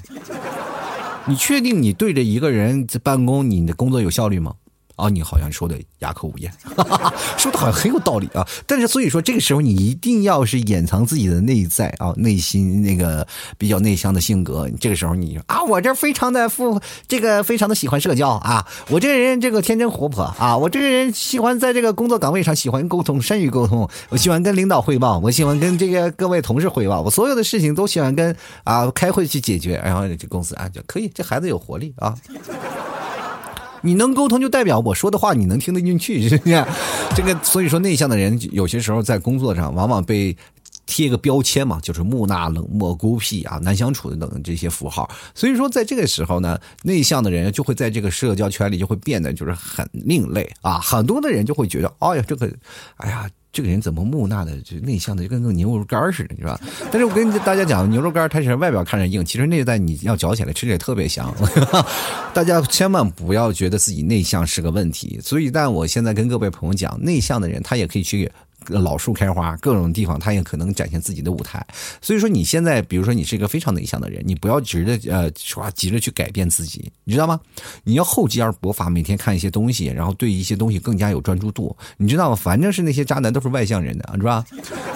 [1.27, 4.55] 你确定你对着一个人在办公，你的工作有效率吗？
[4.99, 8.47] 啊，你好像说的哑口无言，哈哈哈说的好像很有道理啊。
[8.67, 14.69] 但是所以说，这个时候你一定要是掩藏自己的内在啊，内心那个比较内向的性格。
[14.81, 28.35] 这个时候你啊，我这非常的富，这个非常的喜欢社交啊，我这个人这个天真活泼啊，我这个人喜欢在这个工作岗位上喜欢沟通，善于沟通，我喜欢跟领导汇报，我喜欢跟这个各位同事汇报，我所有的事情都喜欢跟
[28.65, 32.17] 啊开会去解决，然后这公司啊就可以，这孩子有活力啊。
[33.83, 36.65] 你能沟通，就代表我说的话你能听得进去，是不是？
[37.15, 40.37] 这个所以说，内向的人有些时候在工作上往往被
[40.87, 45.11] 贴个标签嘛，就是木讷、冷漠、孤僻啊、难相处的等这些符号。
[45.35, 50.79] 所以说，在这个时候呢，内向的人就会在这个社交圈里就会变得就是很另类啊。
[50.79, 52.51] 很多的人就会觉得，哎呀，这个，
[52.97, 53.29] 哎呀。
[53.53, 56.61] 这个人怎么木讷的，就内向的，就跟个牛肉干似的，是吧？
[56.93, 61.35] 但是我跟大家讲，牛肉干它是外表看着硬，其实内在你要嚼起来吃着也特别香。
[62.35, 65.19] 大家千万不要觉得自己内向是个问题。
[65.23, 68.31] 所以，但我现在跟各位朋友讲，内向的人他也可以去。
[68.67, 71.65] 老树开花，各种地方他也可能展现自己的舞台。
[72.01, 77.41] 所以说，你现在比如说你是一个非常内向的人，你不要急着呃说急着去改变自己，你知道吗？
[77.85, 81.75] 你要厚积而薄发，每天看一些东西，然后对一些东西更加有专注度。
[81.97, 82.37] 你知道吗？
[82.37, 84.45] 反正是那些渣男都是外向人的，是吧？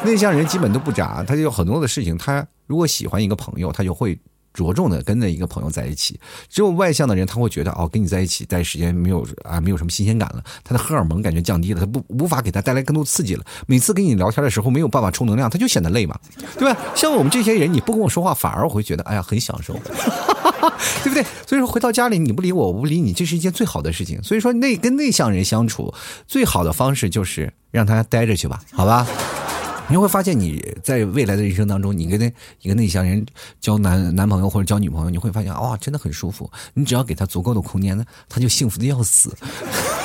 [0.04, 4.18] 内向人基本都不渣，他就有很多的事情，他如果喜欢一个朋友，他就会。
[4.52, 13.44] 着重的跟着一个朋友在一起，只有外向的人他会觉得哦，跟你在一起待时间没有啊，没有什么新鲜感了，他的荷尔蒙感觉降低了，他不无法给他带来更多刺激了。
[13.66, 16.18] 每次跟你聊天的时候没有办法充能量，他就显得累嘛，
[16.58, 16.78] 对吧？
[16.94, 21.24] 像我们这些人，你不跟我说话，反而我会觉得哎呀很享受，对不对？
[21.46, 24.22] 所以说回到家里你不理我，我不理你，这是一件最好的事情。
[24.22, 25.92] 所以说内跟内向人相处
[26.26, 29.06] 最好的方式就是让他待着去吧，好吧？
[29.92, 33.26] 你会发现，你在未来的人生当中，你跟那一个内向人
[33.60, 36.50] 交男男朋友或者交女朋友，你会发现，哇，真的很舒服。
[36.72, 39.36] 你只要给他足够的空间呢，他就幸福的要死。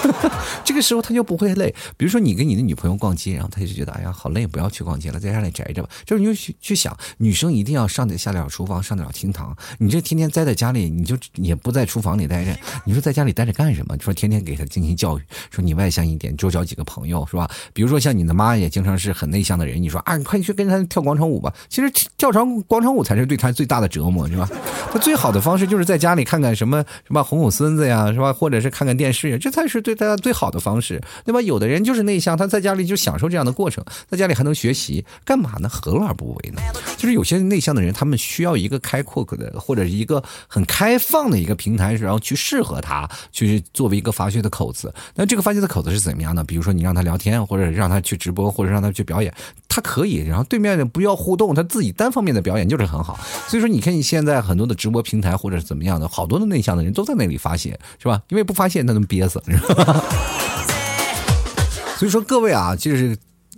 [0.63, 1.73] 这个时候他就不会累。
[1.95, 5.89] 比如说，你跟你的女朋友逛街，然后他就觉得，哎呀，好累，不要去逛街了，在家里宅着吧。
[6.05, 9.55] 就是你就去去想，女生一定要上得下得了厨房，上得了厅堂。
[9.77, 12.55] 你这天天待在家里，你就也不在厨房里待着，
[12.85, 13.95] 你说在家里待着干什么？
[13.95, 17.49] 你说天天给她进行教育，说你外向一点，多交几个朋友，是吧？
[17.73, 21.53] 比如说像你的妈也经常是很内向的人，你说啊，你快去跟她跳广场舞吧。
[21.69, 24.49] 其实跳场广场舞才是对她最大的折磨，是吧？
[24.91, 28.31] 她最好的方式就是在家里看看什么什么哄哄孙子呀，是吧？
[28.33, 29.77] 或者是看看电视呀，这才是。
[29.87, 31.39] 对大家最好的方式，对吧？
[31.39, 35.69] 有的人就是内向，他在家里就享受这样的过程，在家里还能学习，干嘛呢？
[35.69, 36.61] 何乐而不为呢？
[36.97, 44.93] 就是有些内向的人，他们需要一个开阔的，或者是一个很开放的一个平台，然后去适合他，去作为一个发泄的口子。
[45.15, 46.43] 那这个发泄的口子是怎么样的？
[46.43, 49.33] 比如说你让他聊天，或者让他去直播，或者让他去表演，
[49.69, 50.17] 他可以。
[50.17, 53.17] 然后对面的不要互动，他自己单方面的表演就是很好。
[53.47, 58.21] 所以说，你看你现在很多的直播平台或者是怎么样的，好多的内向的人都在那里发泄，是吧？
[58.27, 59.41] 因为不发泄，他能憋死。
[61.97, 63.17] 所以说，各位啊，就是。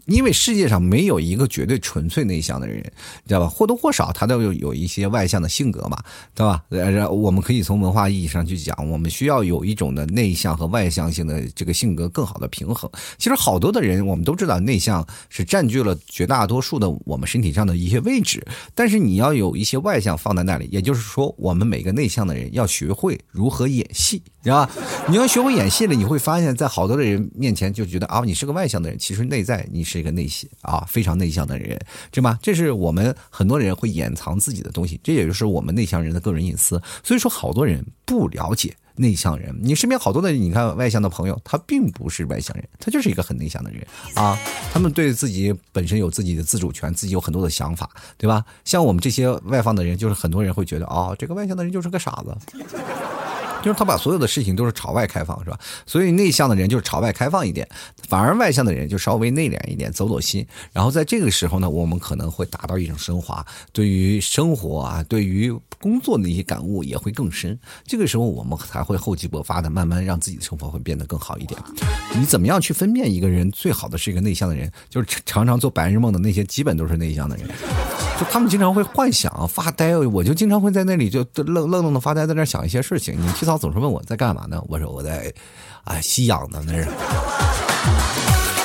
[0.09, 2.81] 因为世界上没有一个绝对纯粹内向的人，
[3.27, 3.47] 知道吧？
[3.47, 5.97] 或多或少他都有有一些外向的性格嘛，
[6.33, 6.63] 对吧？
[6.69, 12.89] 呃，我们可以从文化意义上去讲，我们需要有一种的内向和外向性的这个性格更好的平衡。
[13.17, 18.43] 其实好多的人，我们都知道内向是占据了绝大多数的我们身体上的一些位置，
[18.73, 24.71] 但是你要有一些外向放在那里，也就是说，我们每个内向的人要学会如何演戏，知道吧？
[25.07, 29.98] 你要学会演戏了，你会发现在好多的人面前就觉得啊，你是个外向的人，其实内在你是。
[29.99, 31.77] 这个内向啊，非常内向的人，
[32.09, 32.39] 对吧？
[32.41, 36.81] 这是我们很多人会掩藏自己的东西，这也就是我们内向人的个人隐私。
[37.03, 39.53] 所以说，好多人不了解内向人。
[39.61, 43.85] 你身边好多的，你看外向的朋友，他并不是外向人，他就是一个很内向的人
[44.15, 44.37] 啊。
[44.71, 48.45] 他们对自己本身有自己的自主权，自己有很多的想法，对吧？
[48.63, 52.63] 像我们这些外放的人，就是很多人会觉得，哦，这个外向的人就是个傻子。
[53.61, 55.59] 就是他把所有的事情都是朝外开放，是吧？
[55.85, 57.67] 所以内向的人就是朝外开放一点，
[58.07, 60.45] 反而外向的人就稍微内敛一点，走走心。
[60.71, 67.57] 然后在这个时候呢，我们可能会达到一种升华，对于生活啊，对于工作的一些感悟也会更深。
[67.85, 71.59] 这个时候我们才会厚积薄发的，慢慢让自己的生活会变得更好一点。
[72.15, 74.71] 你怎么样去分辨一个人最好的是一个内向的人？
[74.89, 77.47] 就是常常做白日梦的那些，基本都是内向的人。
[78.19, 83.15] 就他们经常会幻想发呆，我就经常会在那里就愣愣愣的发呆，在那想一些事情。
[83.17, 84.61] 你提早总是问我在干嘛呢？
[84.67, 85.33] 我说我在，
[85.85, 86.87] 啊，吸氧呢，那是，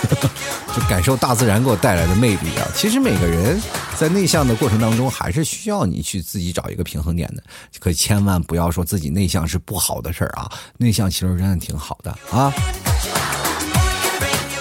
[0.75, 2.69] 就感受大自然给我带来的魅力啊。
[2.75, 3.61] 其实每个人
[3.97, 7.43] 在内向的过程当中，还是需要你去自己找一个平衡点的。
[7.79, 12.53] 可千万不要说自己内向是不好的事儿啊，内向其实真的挺好的啊。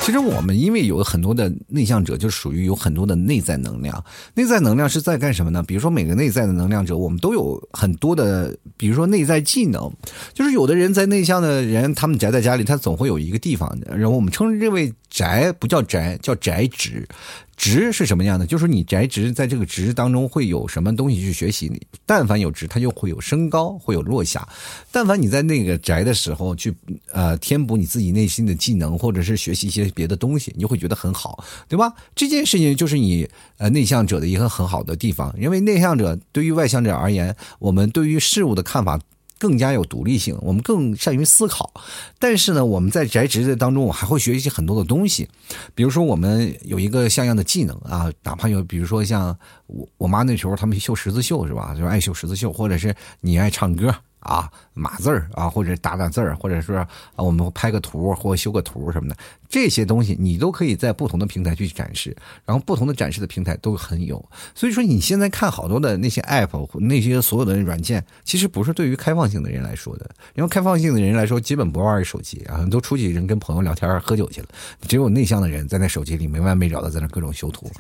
[0.04, 4.04] 其实我们因为有很多的内向者，就属于有很多的内在能量。
[4.34, 5.64] 内在能量是在干什么呢？
[5.64, 9.90] 比如说每个内在的能量者，我们都有很多的，比如说内在技能。
[10.34, 17.08] 就是有的人在内向的人，他们宅在家里，他总会有一个地方，然后我们称之为宅，不叫宅，叫宅职。
[17.56, 18.46] 值是什么样的？
[18.46, 21.70] 就是你宅值在这个值当中会有什么东西去学习？
[21.70, 24.48] 你但凡有值，它就会有升高，会有落下。
[24.92, 26.74] 但凡你在那个宅的时候去
[27.12, 31.94] 呃填补你自己内心的技能，或者是学习一些别的东西，你就会觉得很好，对吧？
[32.16, 39.00] 这件事情就是你呃内向者的一个很好的地方，因为内向者对于外向者而言，我们对于事物的看法。
[39.44, 41.74] 更加有独立性，我们更善于思考。
[42.18, 45.28] 但是呢，我们在宅职的当中，我还会学习很多的东西。
[45.76, 51.76] 比如说，我们有一个像样的技能啊，哪怕有，比如说像我我妈那时候他们绣十字绣是吧？
[51.78, 59.16] 就爱绣十字绣，或者是你爱唱歌啊，码字儿啊，或者打打字儿，或者说啊，我们拍个图或修个图什么的，
[59.50, 64.24] 这些东西你都可以在不同的平台去展示，然后不同的展示的平台都很有。
[64.56, 74.48] 所以说你现在看好多的那些 app，那些所有的软件，其实不是对于开放性的人来说的，因为开放性的人来说，基本不玩手机啊，都出去人跟朋友聊天喝酒去了，
[74.88, 77.70] 只有内向的人在那手机里没完没了的在那各种修图。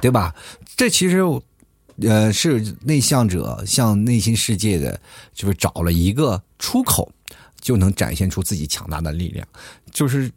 [0.00, 0.34] 对吧？
[0.76, 1.22] 这其实，
[2.02, 5.00] 呃，是内向者向内心世界的，
[5.32, 7.12] 就是找了一个出口，
[7.60, 9.46] 就能展现出自己强大的力量，
[9.92, 10.30] 就是。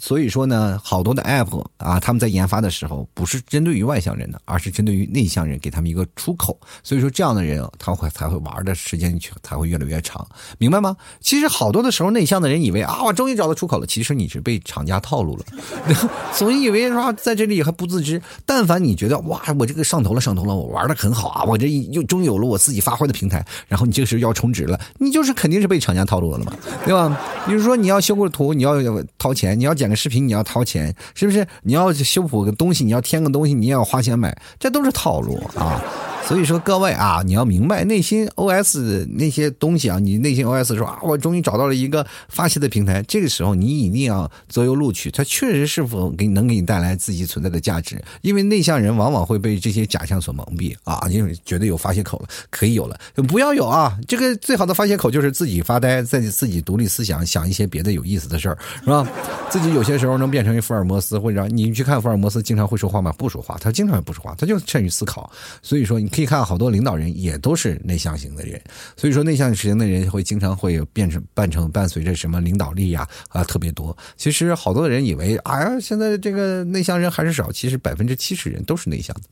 [0.00, 6.58] 所以说呢，好多的 app 啊，他们在研发的时候不是针对于外向人的，而是针对于内向人，给他们一个出口。
[6.82, 10.26] 所以说这样的人，他会才会玩的时间才会越来越长，
[10.58, 10.96] 明白吗？
[11.20, 15.44] 其实好多的时候，内向的人以为啊，我终于找到出口了，其实你是被厂家套路了，
[16.34, 18.20] 总以为说在这里还不自知。
[18.44, 26.52] 但凡你觉得哇，我这个上头了，上头了，我玩的很好啊，我这又终于有了我自己发挥的平台，然后你这个时候要充值了，你就是肯定是被厂家套路了嘛，
[26.84, 27.16] 对吧？
[27.46, 28.74] 比如说你要修个图，你要
[29.18, 29.72] 掏钱，你要。
[29.84, 31.46] 剪个视频你要掏钱，是不是？
[31.64, 35.78] 你要修补个东西，你要添个东西，你也要花钱买，这都是套路啊。
[36.26, 43.02] 所以说各位啊，你要明白内心 OS 那些东西啊，你内心 OS 说啊，我终于找到了一个发泄的平台。
[43.02, 48.02] 这个时候你一定要择优录取，它确实是否给能给你带来自己存在的价值。
[48.22, 53.94] 因为内向人往往会被这些假象所蒙蔽啊，因为觉得有发泄口了，可以有了，不要有啊。
[54.08, 59.06] 这个最好的发泄口就是自己发呆，在自己独立思想，想一些别的有意思的事儿，是吧？
[59.50, 63.12] 自己有些时候能变成一福尔摩斯，或者你去看福尔摩斯经常会说话吗？
[63.18, 65.30] 不说话，他经常也不说话，他就善于思考。
[65.62, 66.08] 所以说你。
[66.14, 68.60] 可以看好多领导人也都是内向型的人，
[68.96, 73.96] 所以说内向型的人会经常会变成扮成伴随着什么领导力呀啊特别多。
[74.16, 79.22] 其实好多人以为哎呀现在这个内向人还是少，其实百分之七十人都是内向的。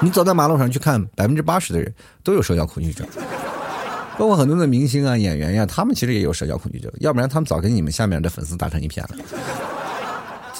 [0.00, 1.92] 你走在马路上去看，百分之八十的人
[2.22, 3.04] 都有社交恐惧症，
[4.16, 9.16] 包括很多的明星啊演员呀，他们其实也有社交恐惧症，要不然他们早跟你们下面的粉丝打成一片了。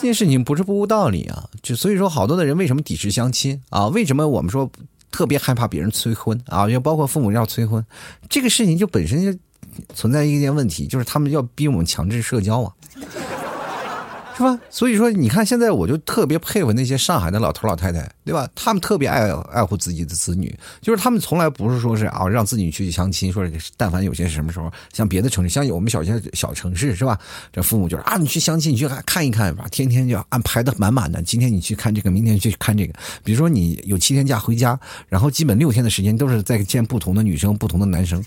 [0.00, 3.88] 这件事情不是不无道理啊，就所以说，好多的人为什么抵制相亲啊？
[3.88, 4.70] 为什么我们说
[5.10, 6.68] 特别害怕别人催婚啊？
[6.68, 7.84] 就包括父母要催婚，
[8.30, 9.36] 这个事情就本身就
[9.96, 12.72] 存在一件问题，就是他们要逼我们强制社交啊。
[14.38, 14.56] 是吧？
[14.70, 18.48] 所以说，你看现在我就特别佩服那些上海的老头老太太，对吧？
[18.54, 23.44] 他们特别爱爱护自己的子女，就是他们从来不是说是啊让自己去相亲，说
[23.76, 27.18] 但凡有些什么时候，像别的城市，像我们小些小城市是吧？
[27.52, 31.20] 这父母就是啊，你去相亲，你去看一看吧，天天就安排的满满的。
[31.20, 32.94] 今天你去看这个，明天去看这个。
[33.24, 38.22] 比如说你有七天假回家，然后基本六天的时间都是在见不同的女生、不同的男生。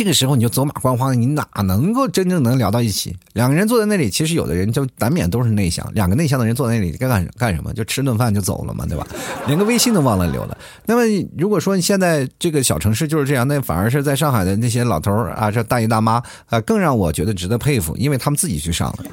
[0.00, 3.14] 这个时候你就走马观花，你哪能够真正能聊到一起？
[3.34, 5.86] 两个人坐在那里，其实有的人就难免都是内向。
[5.92, 7.70] 两个内向的人坐在那里该干干什么？
[7.74, 9.06] 就吃顿饭就走了嘛，对吧？
[9.46, 10.56] 连个微信都忘了留了。
[10.86, 11.02] 那么
[11.36, 16.12] 如果说你现在这个小城市就是这样，那反而是在上海的那些老头啊，这大爷大妈
[16.46, 19.04] 啊，更让我觉得值得佩服，因为他们自己去上了，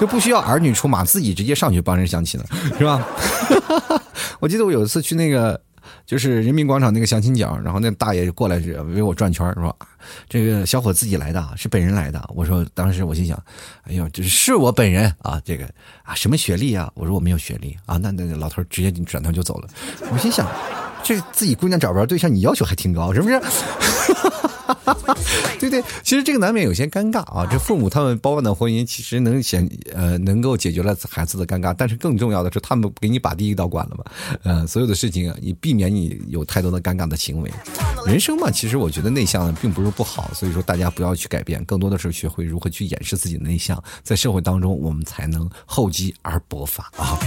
[0.00, 3.06] 就不需要儿女出马，自己直接上去帮人相亲了，是吧？
[4.40, 5.60] 我记得我有一次去那个。
[6.12, 8.58] 就是人民广场那个相亲角，然后那大爷过来
[8.94, 9.74] 围我转圈说
[10.28, 13.42] ：“这个小伙自己来的，是本人来的。”我说：“当时我心想，
[13.84, 15.64] 哎呦，这是我本人啊，这个
[16.02, 19.68] 啊，什么学历啊？”我说：“我没有学历啊。”那那老头直接转头就走了。
[20.10, 20.46] 我心想，
[21.02, 23.40] 这自己姑娘找不着对象，你要求还挺高，是不是？
[25.58, 27.46] 对对，其实这个难免有些尴尬啊。
[27.50, 34.04] 这父母他们包办的婚姻，其实能显呃能够解决了孩子的尴尬，但是更重要的是，他们给你把第一道关了嘛。
[34.42, 37.50] 呃，所有的事情啊，你避免你有太多的尴尬的行为。
[38.06, 47.18] 人生嘛，其实我觉得内向并不是不好，所以说大家不要去改变，更多的是学会如何去掩饰自己的内向，在社会当中我们才能厚积而薄发啊。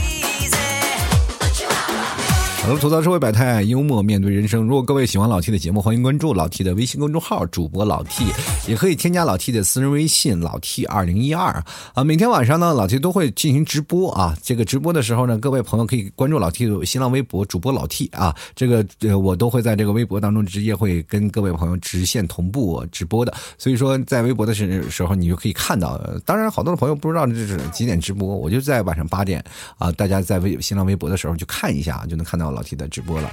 [2.66, 4.64] 好的，吐槽社会百态，幽默面对人生。
[4.64, 8.26] 如果各位喜欢老 T 的节目，欢迎关注老 T 的微信公众号，主播老 T，
[8.68, 12.04] 也可以添加老 T 的私人微信老 T 二零一二啊。
[12.04, 14.36] 每天晚上呢，老 T 都会进行直播啊。
[14.42, 18.36] 这个直播的时候呢，各位朋友可以关注老 T 的新浪微博主播老 T 啊。
[18.56, 23.32] 这个呃，我都会在这个微博当中直接会跟各位朋友直线同步直播的。
[23.60, 26.02] 所以说，在微博的时时候，你就可以看到。
[26.26, 29.44] 当然，好多的朋友不知道这是几点直播，我就在晚上八点
[29.78, 29.92] 啊。
[29.92, 32.55] 大家在微新浪微博的时候就看一下，就能看到了。
[32.56, 33.30] 老铁的直播了。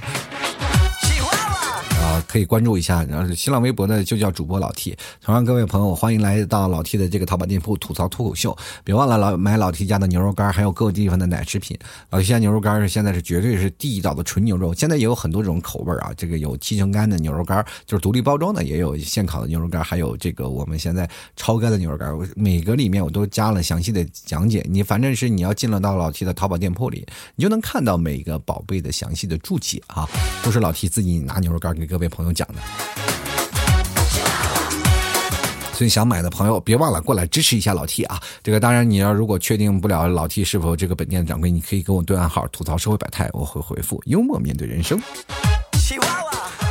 [2.03, 4.95] 啊，可以关注一下，然后新浪微博的就叫主播老 T。
[5.21, 8.55] 同样，各位朋友，欢迎来到老 T 的这个淘宝店铺吐槽脱口秀。
[8.83, 11.79] 别忘了老买老 T 家的牛肉干，还有各个地方的奶制品。
[12.09, 14.73] 老 T 家牛肉干是现在是绝对是地道的纯牛肉。
[14.73, 22.13] 现在也有很多种口味啊，这个有七成干的牛肉干，就是独立包装的，也有现烤的牛肉干，还有这个我们现在超干的牛肉干。
[22.35, 24.61] 每个里面我都加了详细的讲解。
[24.69, 30.05] 你反正是你要进了到老 T 的淘宝店铺里，你就能看到每个宝贝的详细的注解啊，
[30.43, 32.33] 都是老 T 自己拿牛肉干给各位朋友。
[32.33, 32.55] 讲的。
[35.73, 38.21] 所以想买的朋友，别忘了过来支持一下老 T 啊！
[38.43, 44.99] 这个当然，你要如果确定不了老 T 是否这个本店的掌柜，你可以跟我对暗号吐槽社会百态，我会回复幽默面对人生。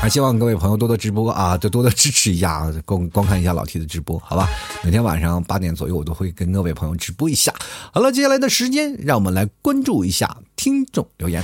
[0.00, 4.48] 还希望各位朋友多多直播啊，多多的支持一下啊，观观看一下老 T 的直播，好吧？
[4.82, 7.52] 每天晚上八点左右，我都会跟各位朋友直播一下。
[7.92, 11.42] 好了，接下来的时间，让我们来关注一下听众留言。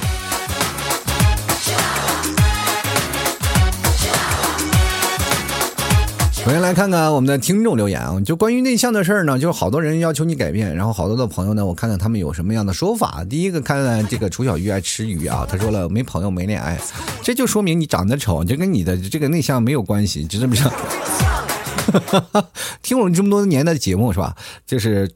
[6.49, 13.23] 首先来看看我们的听众留言啊，就关于内向的事儿呢，就是好多人要求你改变，然后好多的朋友呢，我看看他们有什么样的说法。
[13.29, 16.81] 第一个看看这个楚小鱼爱吃鱼啊，他说了没朋友没恋爱，
[17.23, 20.73] 这就说明你长得丑，这跟你的这个内向没有关系，知不知道？
[22.81, 24.35] 听我这么多年的节目是吧？
[24.67, 25.07] 就是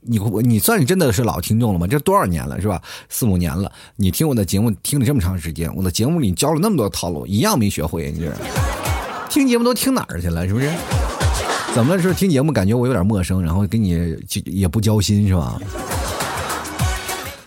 [0.00, 1.86] 你你算是真的是老听众了吗？
[1.86, 2.82] 这多少年了是吧？
[3.08, 8.89] 四五年了，你听我的节目听了这么长时间，我的节目里教了那么多套路，一样没学会，你这。
[9.30, 10.46] 听节目都听哪儿去了？
[10.46, 10.68] 是不是？
[11.72, 12.02] 怎么了？
[12.02, 15.56] 是听节目感觉我有点陌生，然后跟你也不交心是吧？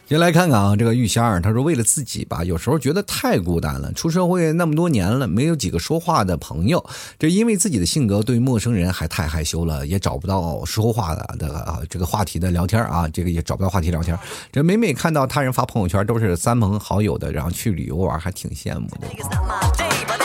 [0.07, 3.91] 先来看看啊，这个玉仙儿，他说为了自己吧，有时候觉得太孤单了。
[3.93, 6.85] 出社会那么多年了，没有几个说话的朋友，
[7.17, 14.17] 这因为自己的性格对陌生人还太害羞了，也找不到说话的的这个话题的聊天啊，这个也找不到话题聊天。
[14.51, 20.22] 这每每看到他人发朋友圈都是三朋好友的，然后去旅游玩，还挺羡慕的。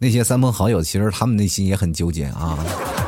[0.00, 2.58] 那些三朋好友，其实他们内心也很纠结啊。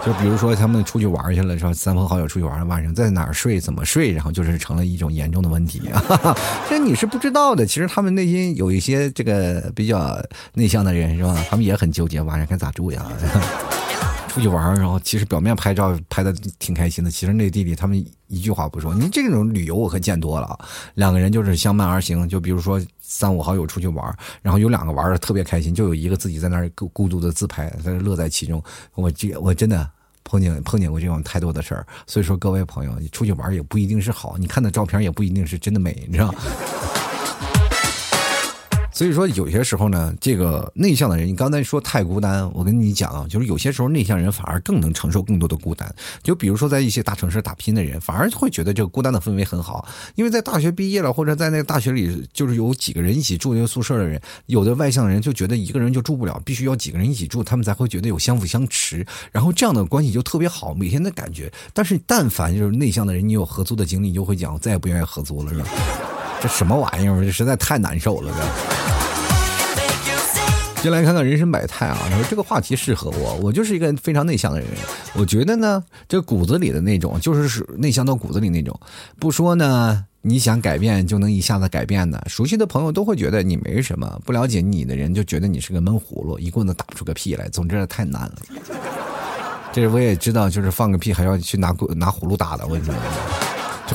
[0.05, 6.36] 就比如说，他们出去玩去了，是吧三朋好友出去玩，晚上在哪儿睡，怎么睡，然后就是成了一种严重的问题啊。
[6.68, 10.20] 这你是不知道的，其实他们内心有一些这个比较
[10.55, 11.45] 内向的人，是吧？
[11.49, 13.07] 他们也很纠结，晚上该咋住呀？
[14.26, 18.95] 出去玩，然后其实表面拍照拍的挺开心的，其实内地里他们一句话不说。
[18.95, 20.57] 你这种旅游我可见多了，
[20.95, 22.28] 两个人就是相伴而行。
[22.28, 22.80] 就比如说
[23.12, 28.62] 三五好友出去玩，然后有两个玩的特别开心，就有一个自己在那儿孤孤独的自拍，在那乐在其中。
[28.94, 29.90] 我这我真的
[30.22, 31.84] 碰见碰见过这种太多的事儿。
[32.06, 36.32] 所以说各位朋友，你出去玩也不一定是好，你看的照片也不一定是真的美，你知道。
[39.01, 45.90] 所以说，有些时候呢，这个内向的人，你刚才说太孤单，我跟你讲啊，就是有些时候内向人反而更能承受更多的孤单。
[46.22, 61.51] 就比如说，在一些大城市打拼的人，反而会觉得这个孤单的氛围很好，因为在大学毕业了，或者在那个大学里，就是有几个人一起住那个宿舍的人，有的外向的人就觉得一个人就住不了，必须要几个人一起住，他们才会觉得有相辅相持，然后这样的关系就特别好，每天的感觉。
[61.72, 66.19] 但是，但凡就是内向的人，你有合租的经历，你就会讲，我再也不愿意合租了，是吧？
[66.41, 67.24] 这什么玩意儿？
[67.24, 68.45] 这实在太难受了，这。
[70.82, 71.99] 先来看看人生百态啊！
[72.09, 74.66] 他说这个话题适合我，我就是一个非常内向的人。
[75.12, 78.74] 我觉得呢，这骨子里的那种，就是内向到骨子里那种。
[79.18, 82.24] 不说呢，你想改变就能一下子改变的。
[82.28, 87.47] 熟悉的朋友都会觉得你没什么，不了解你的人就觉得你是个闷葫芦，一棍子打不出个屁来。
[87.51, 88.36] 总之太难了。
[89.70, 92.95] 这我也知道，就是放个屁还要去拿棍拿葫芦打的，我跟你说，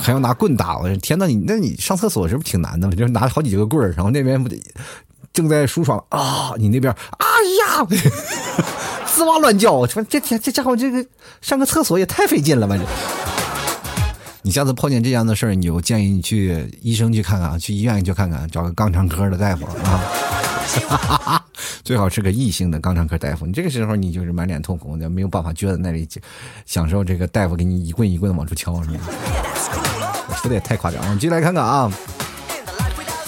[0.01, 0.77] 还要拿棍打。
[0.77, 2.89] 我天呐，你那你上厕所是不是挺难的？
[2.95, 4.61] 就是拿好几个棍儿，然后那边不得。
[5.33, 6.53] 正在舒爽啊！
[6.57, 7.27] 你那边，哎
[7.59, 7.85] 呀，
[9.05, 9.73] 吱哇乱叫！
[9.73, 11.05] 我说这天这家伙这个
[11.41, 12.77] 上个厕所也太费劲了吧！
[12.77, 12.83] 这，
[14.43, 19.99] 你下次碰见这样的事儿，你就建议你去医生去看看，去医院去看看，找个肛肠科的大夫啊，
[20.87, 21.45] 哈哈哈
[21.83, 23.45] 最好是个异性的肛肠科大夫。
[23.45, 26.07] 你这个时候你就是满脸通红的，没有办法撅在那里
[26.65, 28.99] 享受这个大夫给你一棍一棍的往出敲，是吗？
[30.35, 31.07] 说的也太夸张了。
[31.07, 31.91] 我们继续来看看啊。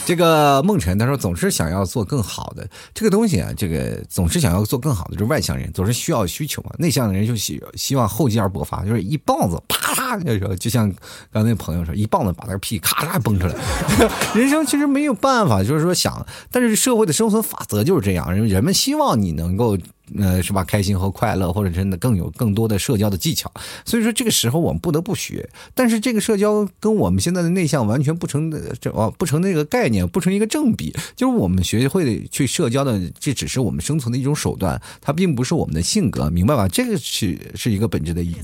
[0.05, 10.89] 这个梦辰他说总是想要做更好的这个东西啊，这个总是想要做更好的，就是外向人总是需要需求嘛，内向的人就希希望厚积而薄发，就是一棒子啪，那时候就像
[11.29, 13.55] 刚才那朋友说，一棒子把那个屁咔嚓崩出来。
[14.33, 19.77] 人生其实没有办法，就是说想，但是社会的生存法则就是这样，人人们希望你能够。
[20.17, 20.63] 呃，是吧？
[20.63, 23.51] 开心和快乐，或者真的更有更多的社交的技巧。
[23.85, 25.47] 所以说，这个时候我们不得不学。
[25.73, 28.49] 但是，这个社交跟我们现在的内向完全不成
[28.79, 30.95] 这哦，不成那个概念，不成一个正比。
[31.15, 36.67] 就是我们学会去社交的，这只是我们生存的一种手段，它并不是我们的性格，明白吧？
[36.67, 38.37] 这个是是一个本质的意义。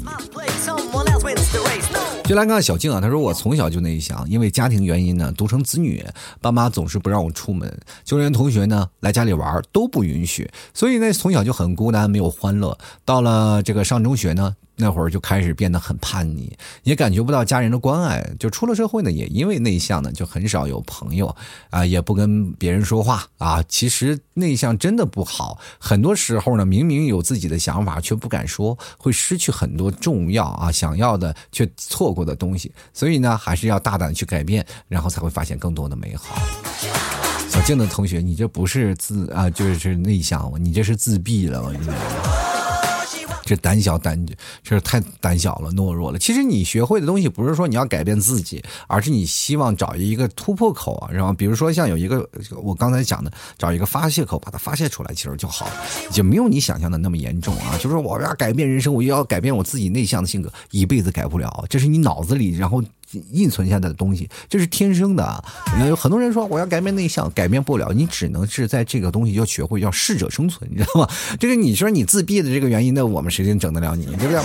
[2.23, 6.03] 就来看小静啊，她说我从小就内向，因为家庭原因呢，独生子女，
[6.39, 7.71] 爸妈总是不让我出门，
[8.03, 12.77] 就连同学呢来家里玩都不允许，所以呢从小就很孤单，没有欢乐。
[13.03, 14.55] 到了这个上中学呢。
[14.75, 16.51] 那会儿就开始变得很叛逆，
[16.83, 18.27] 也感觉不到家人的关爱。
[18.39, 21.35] 就出了社会呢，也因为内向呢，就很少有朋友
[21.69, 23.63] 啊，也不跟别人说话啊。
[23.69, 32.71] 其实内向真的不好，很多时候呢，明明有自己的想法却不敢说，会失去很多重要啊想要的却错过的东西。
[32.93, 36.35] 所以呢，还是要大胆去改变，然后才会发现更多的美好。
[37.47, 42.52] 小静的同学，你这不是自啊，就是内向，你这是自闭了，我跟你讲。
[43.43, 44.25] 这胆小胆，
[44.63, 46.17] 这是太胆小了，懦弱了。
[46.17, 51.09] 其实你学会的东西不是说你要改变自己，而是你希望找一个突破口啊。
[51.11, 52.27] 然后比如说像有一个
[52.61, 55.73] 我刚才讲的，找一个发泄口，把它发泄出来，其实就好了，
[56.11, 57.77] 就没有你想象的那么严重啊。
[57.79, 61.65] 就是我要改变人生，我要改变我自己内向的性格，一辈子改不了。
[61.69, 62.81] 这是你脑子里然后
[63.31, 65.43] 印存下来的东西，这是天生的啊。
[65.87, 71.09] 有很多人说我要改变内向，改变不了，你只能是在这个东西要学会要适者生存，你知道吗？
[71.39, 74.41] 这个你说你自闭的这个原因，那我们谁能整得了你，对不对？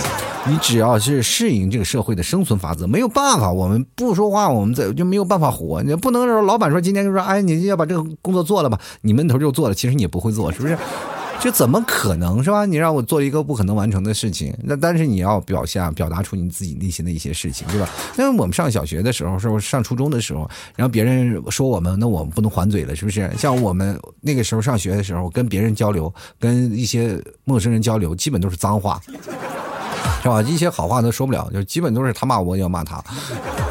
[0.47, 5.81] 你只要是适应这个社会的生存法则，没有办法，我们不说话，我们这就没有办法活。
[5.83, 10.77] 你不能说老板说今天就说，哎，你要把这个工作做了吧，你闷头就做了，其实你也不会做，是不是？
[11.41, 12.65] 这怎么可能是吧？
[12.65, 17.89] 你让我做一个不可能完成的事情，那但是你要表现表达出你自己内心的一些事情，对吧？
[18.17, 23.31] 那我们上小学的时候，是不是上初中的时候，然后别人说我们，那我们不能还嘴了，是不是？
[23.37, 29.01] 像我们那个时候上学的时候，跟别人交流，跟一些陌生人交流，基本都是脏话。
[30.21, 30.41] 是吧？
[30.41, 33.03] 一些好话都说不了，就基本都是他骂我，我要骂他，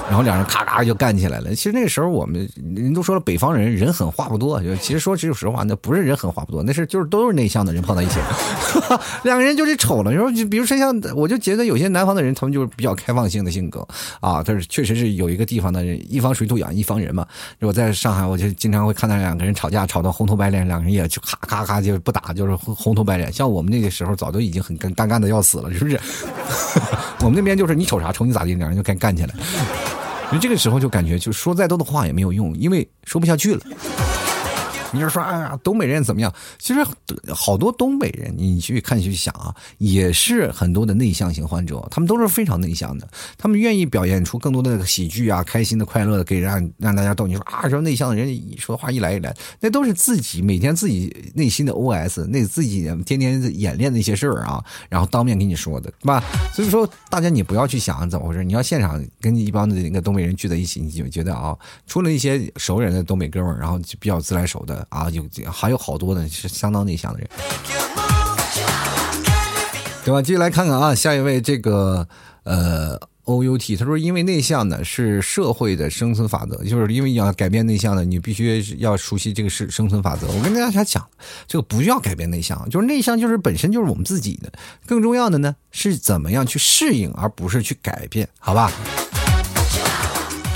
[0.09, 1.55] 然后两人咔咔就干起来了。
[1.55, 4.63] 其实那个时候我们人都说了，北方人人狠话不多。
[4.63, 8.19] 就其实说句实话，那不是人狠话不多，那是就是都是内向的人碰到一起，
[9.25, 10.11] 两个人就是丑了。
[10.11, 13.87] 你说，比如说像，我就觉得有些南方的人，他们就是比较开放性的性格
[14.21, 14.43] 啊。
[14.45, 17.27] 但是确实是有一个地方的人，一方水土养一方人嘛。
[17.61, 23.33] 我在上海，我就经常会看到两个人吵架，吵到红头白脸，两个人也就咔咔咔就不打，就是红头白脸。
[23.33, 26.01] 像我们那个时候，早都已经很尴尴尬的要死了，是不是？
[27.21, 29.35] 我们那边就是你瞅啥瞅你咋地，两人就该干起来。
[30.31, 33.61] 因为这个时候就感觉就说再多的话也没有用，因为说不下去了。
[34.93, 36.33] 你就说哎呀，东北人怎么样？
[36.59, 36.85] 其实
[37.35, 47.27] 好多东北人，你去看去想啊，也是很多的内向型患者，他们都是非常内向的，他们愿意表现出更多的喜剧啊、开心的、快乐的，给让让大家逗。
[47.27, 56.23] 你说啊，说内向的人说话一来一来，那都是自己每天自己内心的 OS，那自己天天演练的一些事儿啊，然后当面跟你说的，对吧？
[56.53, 64.78] 所以说，大家你不要去想怎么回事，你要现场跟一帮的那个东北人聚在一起，你就觉得啊，除了一些熟人的东北哥们儿，然后就比较自来熟的。
[64.89, 67.29] 啊，有还有好多呢，是相当内向的人，
[70.05, 70.23] 对吧？
[70.23, 72.07] 继续来看看啊，下一位这个
[72.45, 80.27] 呃 O U T，他说因为内向呢是社会的生存法则，就是因为要改变内向的，你必须要熟悉这个是生存法则。
[80.29, 81.07] 我跟大家讲，
[81.47, 84.51] 这个不要改变内向，就是内向就是本身就是我们自己的，
[84.87, 88.73] 更重要的呢是怎么样去适应，而不是去改变，好吧？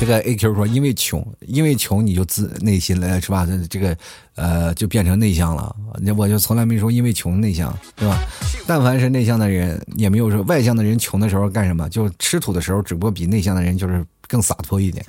[0.03, 3.47] 这个 A Q 说，因为穷，因为穷你就自内心了，是吧？
[3.47, 3.97] 这这个，
[4.35, 5.77] 呃，就变成内向了。
[6.01, 8.21] 那我就从来没说因为穷内向，对吧？
[8.67, 15.07] 但凡是内向的人，也没有说外向的人穷的时候干什么，就吃土的时候，只不过比内向的人就是更洒脱一点，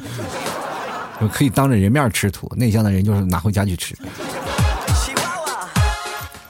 [1.19, 2.47] 就可以当着人面吃土。
[2.55, 3.95] 内向的人就是拿回家去吃。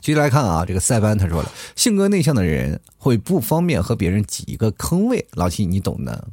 [0.02, 5.26] 继续来看啊，这个塞班他说了，性格内向的人会不方便和别人挤一个坑位。
[5.32, 6.28] 老七，你懂的。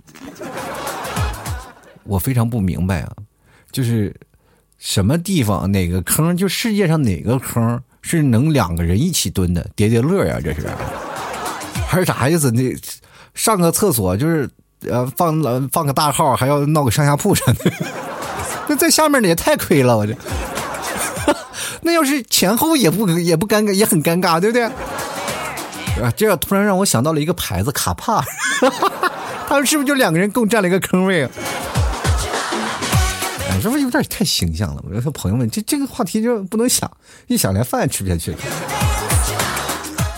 [2.11, 3.13] 我非常不明白啊，
[3.71, 4.13] 就是
[4.79, 10.41] 什么地方哪个坑，就世界上哪个坑是能两个人一起蹲的叠叠乐呀？
[10.43, 10.67] 这是
[11.87, 12.51] 还是啥意思？
[12.51, 12.75] 那
[13.33, 14.51] 上个厕所就是
[14.89, 17.73] 呃放放个大号，还要闹个上下铺啥的？
[18.67, 20.13] 那在下面的也太亏了，我这。
[21.83, 24.65] 那要是前后也不也不尴尬，也很尴尬，对不对？
[26.03, 28.25] 啊，这突然让我想到了一个牌子卡帕，
[29.47, 31.29] 他们是不是就两个人共占了一个坑位？
[33.61, 34.83] 是不是有点太形象了？
[34.91, 36.91] 我说朋友们，这这个话题就不能想，
[37.27, 38.39] 一想连饭也吃不下去了。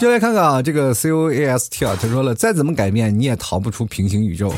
[0.01, 4.53] 就来看看啊，这个 C O A S T 啊，他说了，再怎么改变，你也逃不出平行宇宙。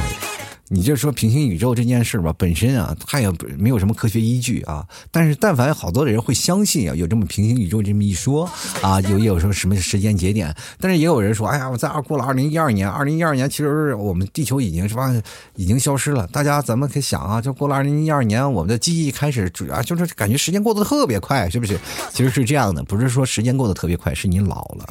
[0.75, 4.85] 你就说平行宇宙这件事吧，本身啊，它也没有什么科学依据啊。
[5.13, 8.51] 但是，但凡好多的人会相信啊，有这么平行宇宙这么一说
[8.83, 10.53] 啊，有也有说什么时间节点。
[10.81, 15.15] 但是也有人说，哎呀，我在二过了二零一二年，二零一二年其实我们地球已经是吧，
[15.55, 16.27] 已经消失了。
[16.33, 21.79] 大家咱们可以想啊，就过了二零一二年，我们的记忆开始主要就是感觉时间过得特别快，是不是？
[22.11, 24.89] 其实是这样的，不是说时间过得特别快，是你老了。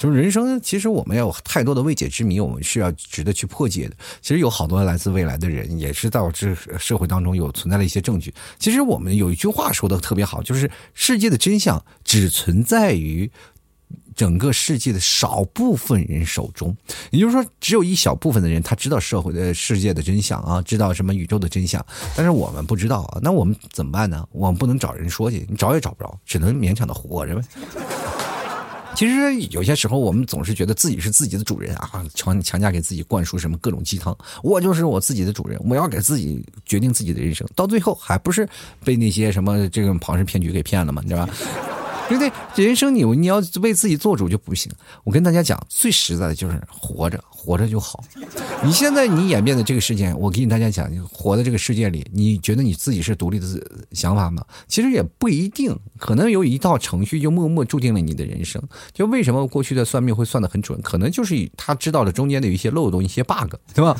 [0.00, 3.94] 就是人生，其实我们要有太多的未解之谜，我们需要值得去破解的。
[4.22, 8.32] 其实有好多来自未来的人，也是在这社会当中有存在了一些证据。
[8.58, 13.30] 其实我们有一句话说的特别好，就是世界的真相只存在于
[14.16, 16.74] 整个世界的少部分人手中。
[17.10, 21.84] 也就是说，只有一小部分的人他知道社会的世界的真相啊，知道什么宇宙的真相，
[22.16, 23.20] 但是我们不知道啊。
[23.20, 24.26] 那我们怎么办呢？
[24.32, 27.42] 我们不能找人说去，你找也找不着，只能勉强的活着呗。
[28.94, 34.16] 其实有些时候，我们总是觉得自己是自己的主人啊，强强加给自己灌输什么各种鸡汤。
[34.42, 37.46] 我就是我自己的主人，我要给自己决定自己的人生。
[37.54, 38.46] 到最后，还不是
[38.84, 41.02] 被那些什么这种庞氏骗局给骗了嘛？
[41.02, 41.28] 对吧？
[42.10, 42.66] 对不对？
[42.66, 44.70] 人生你你要为自己做主就不行。
[45.04, 48.02] 我跟大家讲，最实在的就是活着，活着就好。
[48.64, 53.46] 你现在你演变的这个世界，我给你大家讲，活在这个世界里，你觉得你自己是独立的
[53.92, 54.44] 想法吗？
[54.66, 58.60] 其实也不一定，可能有一道程序就默默注定了你的人生。
[58.92, 60.80] 就为什么过去的算命会算得很准？
[60.82, 63.96] 可能就是他知道了中间的有一些漏洞、一些 bug，对吧？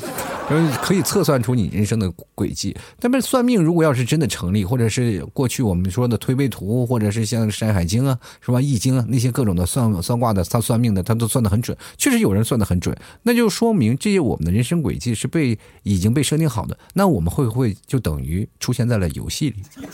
[0.83, 2.75] 可以测算出你人生的轨迹。
[2.99, 8.57] 但是算命如果要是真的成立，或者是过去我们说的推背图，或者是像《山海经》啊，是吧？
[8.61, 11.77] 《易经》啊，那些各种的算算卦的，他算命的，他都算得很准。
[11.97, 16.77] 确实有人算得很准，那就说明这些我们的人生轨迹是被已经被设定好的。
[16.93, 19.63] 那我们会不会就等于出现在了游戏里？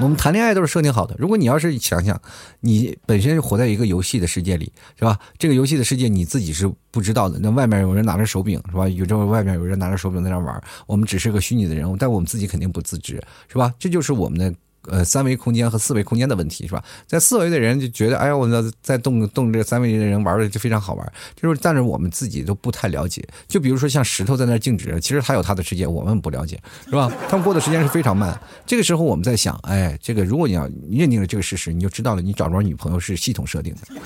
[0.00, 1.14] 我们谈恋爱都是设定好的。
[1.18, 2.18] 如果你要是想想，
[2.60, 5.18] 你本身活在一个游戏的世界里，是吧？
[5.36, 7.38] 这个游戏的世界你自己是不知道的。
[7.40, 8.88] 那外面有人拿着手柄，是吧？
[8.88, 13.74] 宇宙外面有人拿着手柄在那玩，我们只是个虚拟的人物，但我们自己肯定不自知，是吧？
[13.78, 14.54] 这就是我们的。
[14.88, 16.82] 呃，三维空间和四维空间的问题是吧？
[17.06, 18.48] 在四维的人就觉得，哎呀，我
[18.82, 23.22] 在动动这三维的人玩的就非常好玩，就是，但是我们自己都不太了解。
[23.46, 27.12] 就比如说像石头在那静止，其实它有它的世界，我们不了解，是吧？
[27.28, 28.38] 他们过的时间是非常慢。
[28.64, 34.00] 这个时候我们在想，哎，这个如果你要认定了这个事实，你就知道了，你找不着女朋友是系统设定的，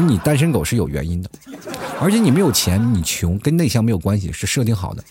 [0.00, 1.30] 你单身狗是有原因的，
[2.00, 5.04] 而且你没有钱，你穷跟内向没有关系，是设定好的。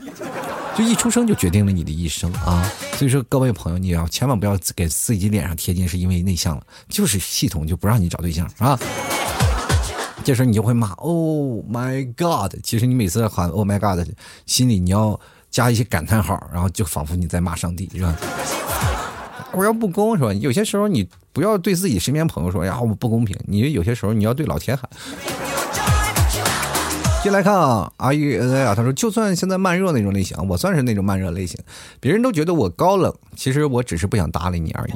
[0.77, 2.69] 就一出生就决定了你的一生啊！
[2.97, 8.77] 所以说，各位朋友，你要千万不要给自己脸上贴金，是因为内向了，就是系统就不让你找对象啊。
[10.25, 14.05] 这时候你就会骂 “Oh my God”，其实你每次喊 “Oh my God”，
[14.45, 15.17] 心里你要
[15.49, 18.13] 加一些感叹号，然后就仿佛你在骂上帝，是吧？
[19.55, 20.33] 我要不公是吧？
[20.33, 23.37] 有些时候你不要对自己身边朋友说呀，我不公平。
[23.45, 24.89] 你有些时候你要对老天喊。
[27.23, 31.59] 进来看啊，R E N A 啊，他说，就算现在慢热那种类型，我算是那种慢热类型，
[31.99, 34.91] 别人都觉得我高冷，其实我只是不想搭理你而已。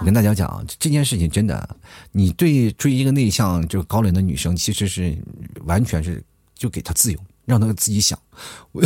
[0.00, 1.68] 我跟大家讲，这件事情真的，
[2.12, 5.14] 你对追一个内向就高冷的女生，其实是
[5.66, 6.22] 完全是
[6.54, 7.18] 就给她自由。
[7.44, 8.18] 让她自己想，
[8.72, 8.82] 我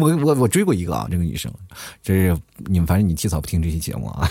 [0.00, 1.52] 我我我追过一个啊，这个女生，
[2.02, 2.36] 这是
[2.66, 4.26] 你们反正你提早不听这期节目啊。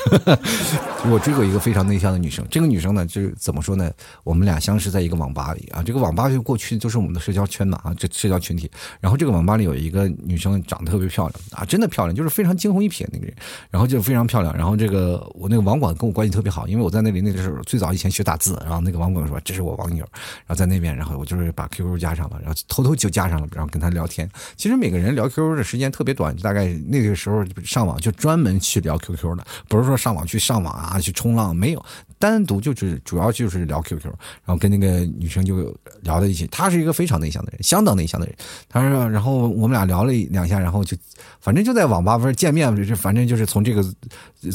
[1.11, 3.91] 我追过一个非常内向的女生，这个女生呢，就是怎么说呢？
[4.23, 8.71] 我们俩相识在一个网吧里啊，这个网吧就过去就是我们的社交圈嘛啊，这社交群体。
[8.99, 13.35] 然后这个网吧里有一个女生长得特别漂亮啊，真的漂亮，就是非常惊鸿一瞥那个人，
[13.69, 14.55] 然后就非常漂亮。
[14.55, 23.69] 然后这个我那个网管跟我关系特别好，因为我在那里那个时候最早以前学打字，然后那个网管说这是我网友，然后在那边，然后我就是把 QQ 加上了，然后偷偷就加上了，然后。
[23.73, 24.29] 跟她聊天，
[24.63, 31.85] 其实每个人聊 QQ 的时间特别短，大概那个时候上网就专门去聊 QQ 的，不是说上网去上网啊去冲浪，没有，
[32.17, 36.47] 单独就是主要就是聊 QQ，然后跟那个女生就聊在一起。
[36.47, 38.33] 她是一个非常内向的人，相当内向的人。
[38.69, 40.95] 她说，然后我们俩聊了两下，然后就
[41.41, 43.83] 反正就在网吧不是见面，就反正就是从这个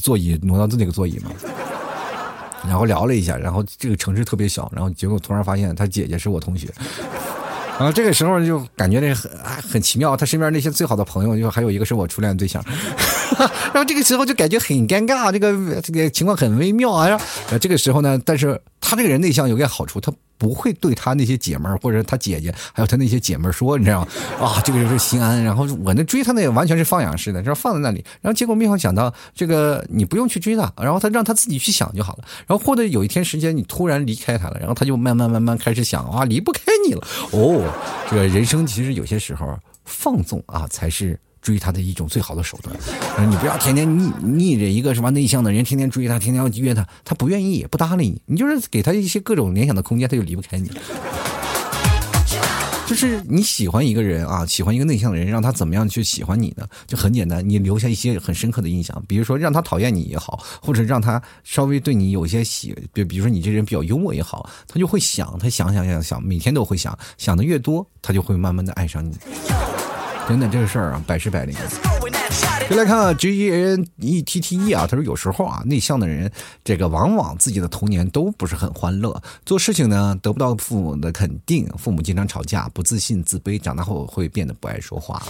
[0.02, 1.30] 座椅挪到那个座椅嘛，
[2.64, 6.72] 然后聊了一下，然后这个城市特别小，然后结果突然发现他姐姐是我同学。
[7.78, 9.30] 然后这个时候就感觉这很
[9.72, 12.62] 很奇妙，他身边那些最好的朋友，就还有一个是我初恋对象，
[13.72, 17.08] 然后这个时候就感觉很尴尬，这个这个情况很微妙啊。
[17.08, 20.12] 然后这个时候呢，但是他这个人内向有个好处，他。
[20.38, 24.08] 不会对他那些姐们儿或者他姐姐，还有他那些姐们儿说，你知道吗？
[24.40, 25.42] 啊，这个就是心安。
[25.42, 28.04] 然后我那追他那也完全是放养式的，然后放在那里。
[28.20, 32.24] 然后结果没有想到，这个你不用去追他，然后他让他自己去想就好了。
[32.46, 37.06] 然后或者有一天时间你突然离开他了，然后他就慢慢慢慢开始想啊，离不开你了。
[37.32, 37.62] 哦，
[38.08, 41.18] 这个人生其实有些时候放纵啊才是。
[41.40, 42.74] 追他的一种最好的手段，
[43.30, 50.70] 你不要天天逆逆着一个什么内向的人，天天追他，天天要约他，他不愿意也不搭理你，你就是给他一些各种联想的空间，他就离不开你。
[52.86, 56.66] 就是你喜欢一个人啊，喜欢一个内向的人，让他怎么样去喜欢你呢？
[56.86, 69.14] 就很简单，你留下一些很深刻的印象，比如说让他讨厌你也好，或者让他稍微对你有些喜，比比如说你这人比较幽默也好，他就会想，他想想想想，每天都会想，想的越多，他就会慢慢的爱上你。
[70.28, 71.56] 真的这个事儿啊，百试百灵。
[72.68, 76.30] 就来看 G E N E T T E 啊，他说有时候啊，内向的人，
[76.62, 85.22] 这个往往自己的童年都不是很欢乐，做事情呢得不到父母的肯定，父母经常吵架，不自信、自卑，长大后会变得不爱说话。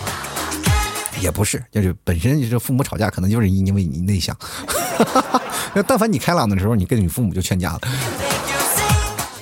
[1.20, 4.36] 也不是，就是本身就是父母吵架，可能就是因为你内向。
[5.74, 7.80] 那但凡你开朗的时候，你跟你父母就劝架了。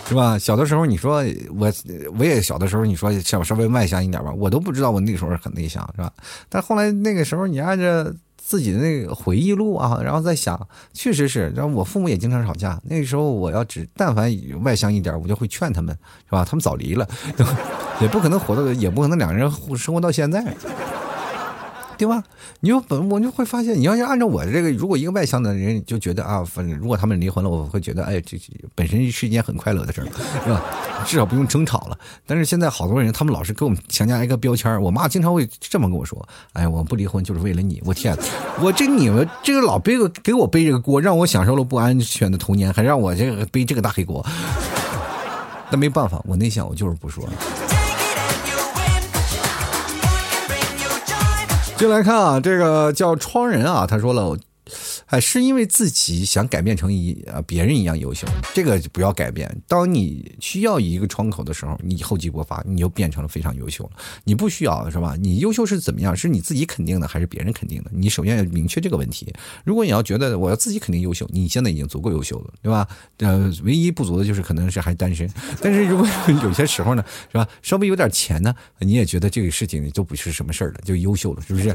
[0.06, 0.38] 是吧？
[0.38, 1.24] 小的时候你说
[1.58, 1.72] 我，
[2.18, 6.12] 我也小的时候你说想稍微外向一点吧，我都不知道我那个时候很内向，是吧？
[6.48, 14.32] 但后来那个时候你按着自己的那个回忆录啊，然后在想，确实是，然后我父母也经常吵架，那个时候我要只但凡
[14.62, 15.92] 外向一点，我就会劝他们，
[16.26, 16.44] 是吧？
[16.44, 17.08] 他们早离了，
[18.00, 20.54] 也不可能活到，也不可能两个人生活到现在。
[21.98, 22.22] 对吧？
[22.60, 28.38] 你就本我就会发现，你要是按照我这个，如果一个外向的人就觉得啊，反正如果他们离婚了，我会觉得哎，这
[28.74, 30.04] 本身是一件很快乐的事儿，
[30.44, 30.62] 是吧？
[31.06, 31.98] 至少不用争吵了。
[32.26, 38.16] 但是现在好多人，他们老是给我们强加一个标签儿我妈经常会这么跟我说：“哎，我不离婚就是为了你。”我天，
[38.60, 44.24] 我这你们这个老背个给我背这个锅，让我享受了不安全的童年，还让我这个背这个大黑锅。
[45.70, 47.28] 那没办法，我内向，我就是不说。
[51.76, 54.36] 进来看啊，这个叫窗人啊，他说了。
[55.06, 59.48] 哎，是因为自己想改变成一啊别人一样优秀，这个不要改变。
[59.68, 63.90] 当你需要一个窗口的时候，你厚积薄发，你就变成了非常优秀了。
[64.24, 65.14] 你不需要是吧？
[65.20, 66.16] 你优秀是怎么样？
[66.16, 67.90] 是你自己肯定的，还是别人肯定的？
[67.94, 69.32] 你首先要明确这个问题。
[69.64, 72.88] 如果你要觉得我要自己肯定优秀，你现在已经足够优秀了，对吧？
[73.18, 75.30] 呃，唯一不足的就是可能是还单身。
[75.60, 76.08] 但是如果
[76.42, 77.46] 有些时候呢，是吧？
[77.62, 81.72] 稍微有点钱呢，你也觉得这个事情都不是什么事儿了，就优秀了，是不是？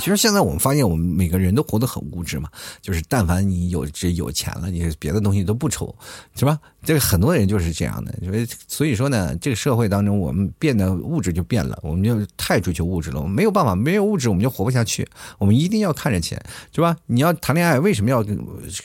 [0.00, 2.48] 其实现在我们发现，我们每个人都活得很物质嘛，
[2.80, 5.94] 就是但凡你有这有钱了，你别的东西都不愁，
[6.34, 6.58] 是吧？
[6.82, 16.42] 这个很多人就是这样的，所以所以说呢，这个社会当中，我们变得物质就变了，我们就太追求物质了，我们没有办法，没有物质我们就活不下去，我们一定要看着钱，
[16.74, 16.96] 是吧？
[17.04, 18.38] 你要谈恋爱，为什么要跟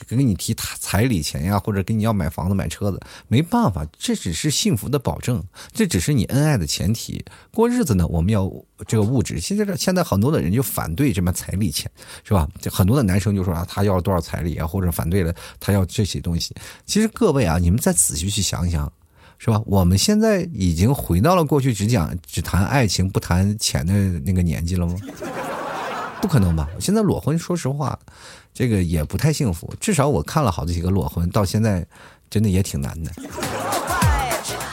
[0.06, 3.00] 跟你提彩礼钱呀，或者跟你要买房子买车子？
[3.28, 5.42] 没办法，这只是幸福的保证，
[5.72, 7.24] 这只是你恩爱的前提。
[7.50, 8.52] 过日子呢，我们要
[8.86, 9.40] 这个物质。
[9.40, 11.90] 现在这现在很多的人就反对这么彩礼钱，
[12.24, 12.46] 是吧？
[12.60, 16.54] 就很多的男生就说啊，他要了多少彩礼啊，或者反对了他要这些东西。
[16.84, 17.76] 其实各位啊，你们。
[17.86, 18.90] 再仔细去想想，
[19.38, 19.62] 是吧？
[19.64, 23.92] 我们现在已经回到了过去只讲只谈爱情不谈钱的
[24.24, 24.96] 那个年纪了吗？
[26.20, 26.68] 不可能吧！
[26.80, 27.96] 现在裸婚，说实话，
[28.52, 29.72] 这个也不太幸福。
[29.78, 31.86] 至少我看了好几个裸婚，到现在
[32.28, 33.12] 真的也挺难的，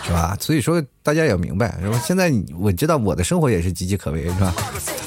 [0.06, 0.36] 是吧？
[0.40, 2.00] 所以说大家也明白，是吧？
[2.04, 4.54] 现在我知道我的生活也是岌岌可危，是吧？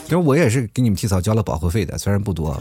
[0.05, 2.61] 就是我也是给你们提早交了保护费的，虽然不多。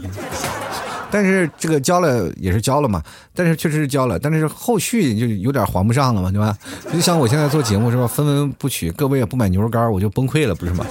[1.08, 3.00] 但是这个交了也是交了嘛，
[3.32, 6.56] 但是确实是交了，但是后续就有点还不上了嘛，对吧？
[6.92, 10.84] 就像我现在做节目是吧，分文不取，各位也不买牛肉干，我就崩溃了，不是吗？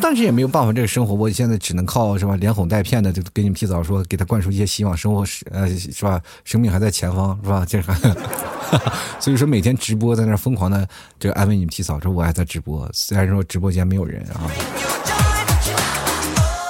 [0.00, 7.64] 但是也没有办法，这个生活我现在只能靠什么，连哄带骗的就给你们提早说，给他灌输一些希望，生活是呃是吧，生命还在前方是吧？
[7.68, 7.94] 这还，
[9.20, 10.86] 所以说每天直播在那疯狂的
[11.18, 14.50] 就安慰你们提早说我还在直播，虽然说直播间没有人啊。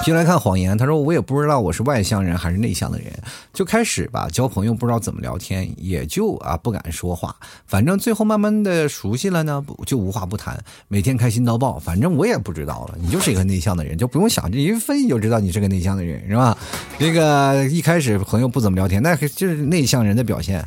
[0.05, 3.07] 进来看谎言，他说我也不知道我是外向人还是内向的人，
[3.51, 7.35] 就开始吧交朋友不知道怎么聊天，也就啊不敢说话，
[7.65, 16.55] 反正最后慢慢的熟悉了呢，就无话不谈，每天开心到爆，反正我也不知道了，你就是一个内向的人，就不用想，这一分析就知道你是个内向的人，是吧？
[16.99, 20.63] 这个一开始朋友不怎么聊天，那就是内向人的表现，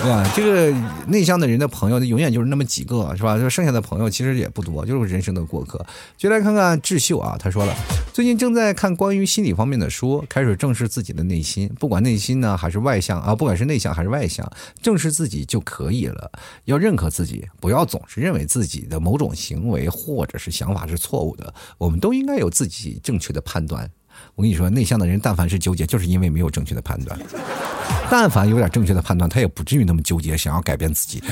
[0.00, 0.30] 对吧？
[0.36, 0.72] 这个
[1.08, 3.36] 内向的人的朋友，永远就是那么几个，是吧？
[3.36, 5.84] 就剩下的朋友其实也不多，就是人生的过客。
[6.16, 7.74] 就来看看智秀啊，他说了，
[8.12, 8.75] 最近正在。
[8.76, 14.48] 看关于心理方面的书，开始正视自己的内心，不管内心呢还是外向啊，不管是内向还是外向，
[14.82, 16.30] 正视自己就可以了。
[16.66, 21.52] 要认可自己，不要总是认为自己的某种行为或者是想法是错误的。
[21.78, 23.90] 我们都应该有自己正确的判断。
[24.36, 27.18] 我跟你说，内向的人但凡是纠结，就是因为没有正确的判断。
[28.10, 31.22] 但凡有点正确的判断，他也不至于那么纠结，想要改变自己。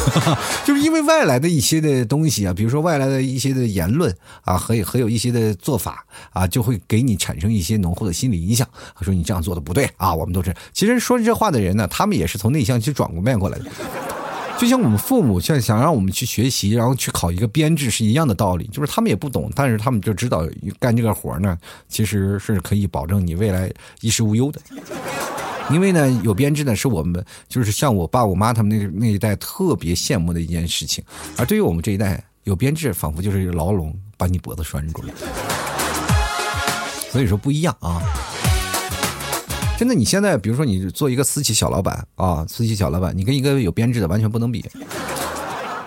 [0.64, 4.10] 就是因为外来的一些的东西啊，比如说外来的一些的言论
[4.42, 8.66] 啊，和和有一些的做法啊，就会给你产生一些浓厚的心理影响。
[8.94, 10.54] 他说你这样做的不对啊，我们都是。
[10.72, 13.66] 其实说这话的人呢，他们也是从内向去转过面过来的。
[14.58, 20.48] 就像我们父母现在想让我们去学习，然后去考一个编制是一样的道理，就是他们也不懂，但是他们就知道
[20.78, 24.60] 干这个活呢，其实是可以保证你未来衣食无忧的。
[25.70, 31.04] 因为呢，有编制呢，是我们就是像我爸我妈他们那那一代特别羡慕的一件事情，
[31.36, 35.12] 而对于我们这一代，有编制仿佛就是牢笼把你脖子拴住了。
[37.10, 38.00] 所以说不一样啊。
[39.78, 44.64] 真的，你现在比如说你做一个私企小老板啊，私企小老板，你跟一个有编制的完全不能比。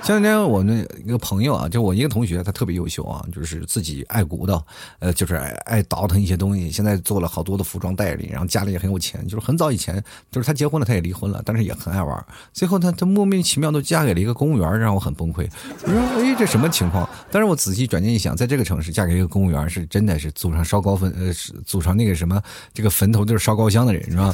[0.10, 4.66] 前两天我那一个朋友啊，就我一个同学，他特别优秀啊，就是自己爱鼓捣，
[4.98, 6.72] 呃，就是爱爱倒腾一些东西。
[6.72, 9.24] 现在做了好多的服装代理，然后家里也很有钱。
[9.28, 12.26] 就是很早以前，就是他结婚了，他也离婚了，但是也很爱玩。
[12.52, 15.48] 最后他他莫名其妙都嫁给了一个公务员，让我很崩溃。
[15.84, 17.08] 我说哎，这什么情况？
[17.30, 21.32] 但是我仔细转念一想，在这个城市嫁给一个公务员，是真的是祖上烧高坟，呃，
[21.68, 22.42] 祖上那个什么，
[22.74, 24.34] 这个坟头就是烧高香的人，是吧？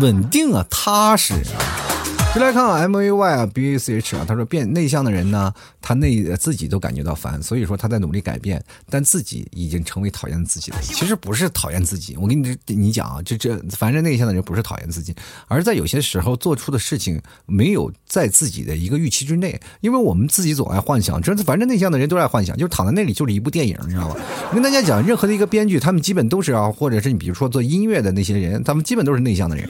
[0.00, 1.91] 稳定啊，踏实啊。
[2.34, 5.52] 就来看 M A Y 啊 B A C H 啊，他说变内向的人呢，
[5.82, 10.78] 他内自己都感觉到烦，所以说他在努力改变，但自己已经成为讨厌自己了。
[10.80, 15.14] 其实不是讨厌自己，我跟你你讲啊，这这凡是内向的人不是讨厌自己，
[15.46, 24.16] 而在有些时候做出的事情没有在自己的一个预期之内，因为我们自己总爱幻想，这反正内向的人都爱幻想，就是躺在那里就是一部电影，你知道吧？
[24.48, 29.68] 我跟大家讲，任何的一个编剧，他们基本都是啊，或者是你比如说做音乐的那些人，他们基本都是内向的人，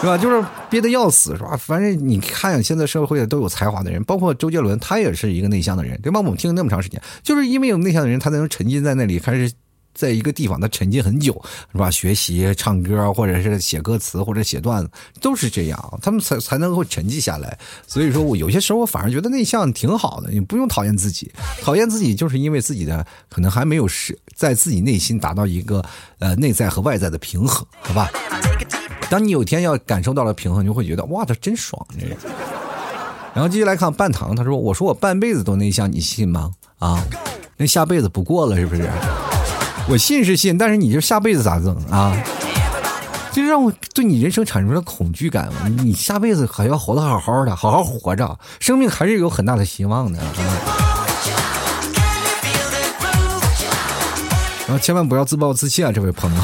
[0.00, 0.18] 是吧？
[0.18, 1.56] 就是憋得要死，是吧？
[1.56, 6.20] 反正你看现在社会都有才华的人，包括周杰伦，他也是一个内向的人，对吧？
[6.20, 9.52] 我们听了那么长时间，就是因为有内向的人，他才能沉浸在那里，开始
[9.94, 11.40] 在一个地方他沉浸很久，
[11.72, 11.90] 是吧？
[11.90, 17.58] 学习、唱歌，或者是写歌词，或者写段子，都是这样，他们才才能够沉寂下来。
[17.86, 21.30] 所以说我有些时候我反而觉得内向挺好的，你不用讨厌自己，
[21.62, 25.84] 讨厌自己就是因为自己的可能还没有是在自己内心达到一个
[26.18, 28.10] 呃内在和外在的平衡，好吧？
[29.10, 32.16] 当你有天要感受到了平衡，你就会觉得哇，这真爽，这个。
[33.34, 36.50] 然后继续来看半糖，他说：“我说我半辈子都内向，你信吗？
[36.78, 37.00] 啊，
[37.56, 38.90] 那下辈子不过了是不是？
[39.90, 42.16] 我信是信，但是你就下辈子咋整啊？
[43.32, 45.48] 就让我对你人生产生了恐惧感。
[45.78, 50.20] 你下辈子还要活得好好的，好好活着，生命还是有很大的希望的。
[54.68, 56.40] 然后千万不要自暴自弃啊，这位朋友。”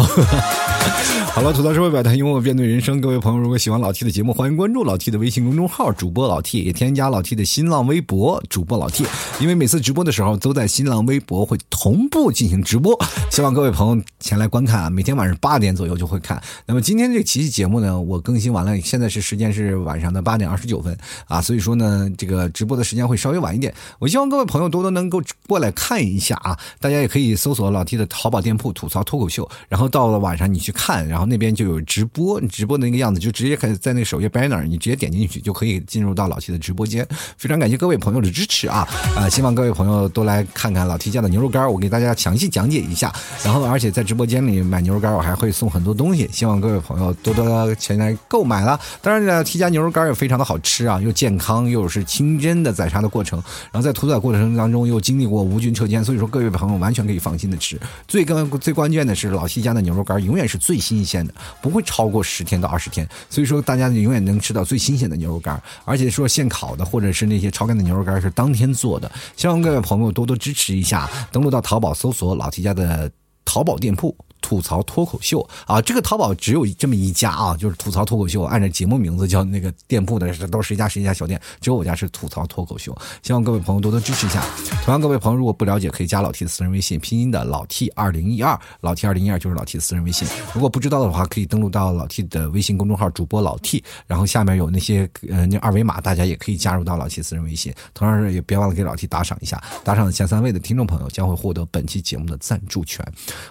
[1.32, 3.01] 好了，吐槽社会百态，幽默面对人生。
[3.01, 9.05] 各位朋友，如果喜欢老 T 的节目，欢迎关注老 T 的微信公众号，主播老 T，也添加老 T 的新浪微博，主播老 T。
[9.41, 12.99] 因为每次直播的时候，都在新浪微博会同步进行直播，
[13.30, 14.91] 希望各位朋友前来观看啊。
[14.91, 16.43] 每天晚上八点左右就会看。
[16.64, 23.74] 那么今天这奇迹节目呢，我更新完了，现在是时间是晚上的八点二十九分啊，所以说呢，这个直播的时间会稍微晚一点。
[23.99, 31.26] 我希望各位朋友多多能够过来看一下啊，大家也可以搜索老 T 的淘宝店铺吐槽脱口秀，然后到了晚上你去看，然后。
[31.26, 37.04] 那边就有直播，你直播的那个样子就直接可以在那个首页 banner，你直接点进去就可以进入到老 T 的直播间。
[37.36, 38.86] 非常感谢各位朋友的支持啊！
[39.16, 43.12] 啊， 希望各位朋友都来看看老 T 家的牛肉干，我给大家详细讲解一下。
[43.42, 48.78] 然后，而且在直播间里买牛肉干，我还会送很多东西，希望各位朋友多多前来购买了。
[49.02, 57.76] 当然呢，T 家牛肉干也非常的好吃啊，又健康又是清真的宰杀的过程，然后在屠宰过程当中又经历过无菌车间，所以说各位朋友完全可以放心的吃。
[58.06, 61.32] 最关最关键的是老 T 家的牛肉干永远是最新鲜的。
[61.62, 69.08] 不会超过十天到二十天，所以说大家永远能吃到最新鲜的牛肉干，而且说现烤的或者是那些超干的牛肉干是当天做的。
[69.36, 73.08] 希望各位朋友多多支持一下，登录到淘宝搜索老提家的
[73.44, 74.16] 淘宝店铺。
[74.41, 82.97] 吐槽脱口秀啊，这个淘宝只有这么一家啊，就是吐槽脱口秀，按照节目名字叫那个店铺的，都是一家是一家小店，只有我家是吐槽脱口秀。
[83.22, 84.43] 希望各位朋友多多支持一下。
[84.84, 90.26] 同样，各位朋友如果不了解，可以加老 T 的私人微信，拼音的老 T 二零一二，老 T 二零一二就是老 T 的私人微信。
[90.55, 97.74] 如果不知道的话，可以登录到老 T 的微信公众号主播老 T，然后下面有那些呃那二维码，大家也可以加入到老 T 私人微信。
[97.95, 103.05] 同样是也别忘了给老 T 打赏一下，打赏前三位的听众朋友将会获得本期节目的赞助权，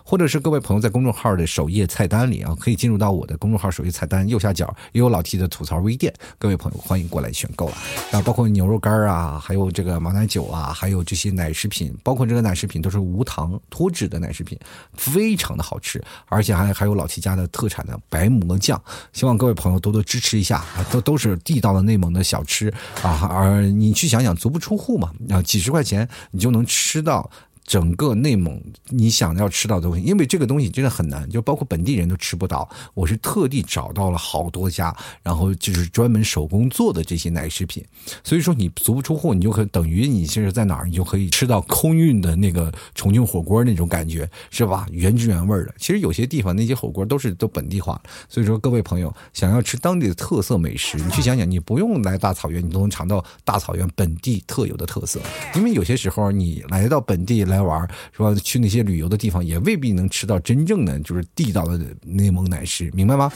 [0.04, 1.66] 或者是各位朋友在公众号的首。
[1.76, 7.74] 页菜单里啊，可以进入到我的公众号首页菜单右下角也有老 T 的吐槽微店，各位朋友欢迎过来选购了
[8.14, 14.58] 啊，包括牛肉干啊，还有这个马奶酒啊，还有这些奶食品，包括这个奶食品都是无糖脱脂的奶食品，
[14.94, 27.30] 非常的好吃，而且还还有老 T 家的特产的白馍酱，希望各位朋友多多支持一下啊，都都是地道的内蒙的小吃啊，而你去想想，足不出户嘛，啊，几十块钱你就能吃到。
[27.66, 32.70] 整个内蒙，你想要吃到的东西，因为这个东西真的很难，就包括本地人都吃不到。
[32.94, 37.84] 我是特地找到了好多家，然后就是专门手工做的这些奶食品。
[38.24, 44.86] 所以说你足不出户，你就可以等于你现在在哪儿，你就可以吃到空运的那个重庆火锅那种感觉，是吧？
[44.92, 45.74] 原汁原味的。
[45.80, 48.00] 其实有些地方那些火锅都是都本地化。
[48.30, 55.20] 所以说各位朋友想要吃当地的特色美食，你去想想，你不用来大草原，你都能尝到大草原本地特有的特色。
[55.56, 57.55] 因为有些时候你来到本地来。
[57.56, 57.80] 来玩
[58.12, 58.34] 是吧？
[58.44, 63.32] 去那些旅游的地方，也未必能吃到真正的就是地道的内蒙奶食，明白吗？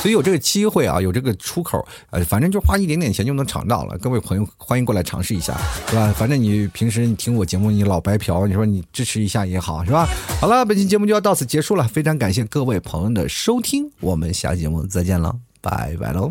[0.00, 3.96] 所以有这个机会啊，有这个出口，呃，反正就花一点点钱就能尝到了。
[3.98, 5.56] 各位朋友，欢迎过来尝试一下，
[5.88, 6.12] 是吧？
[6.12, 10.06] 反正你平时你听我节目，你老白嫖，你说你支持一下也好，是吧？
[10.40, 16.30] 好了，本期节目就要到此结束了，非常感谢各位朋友的收听，我们下期节目再见了，拜拜喽。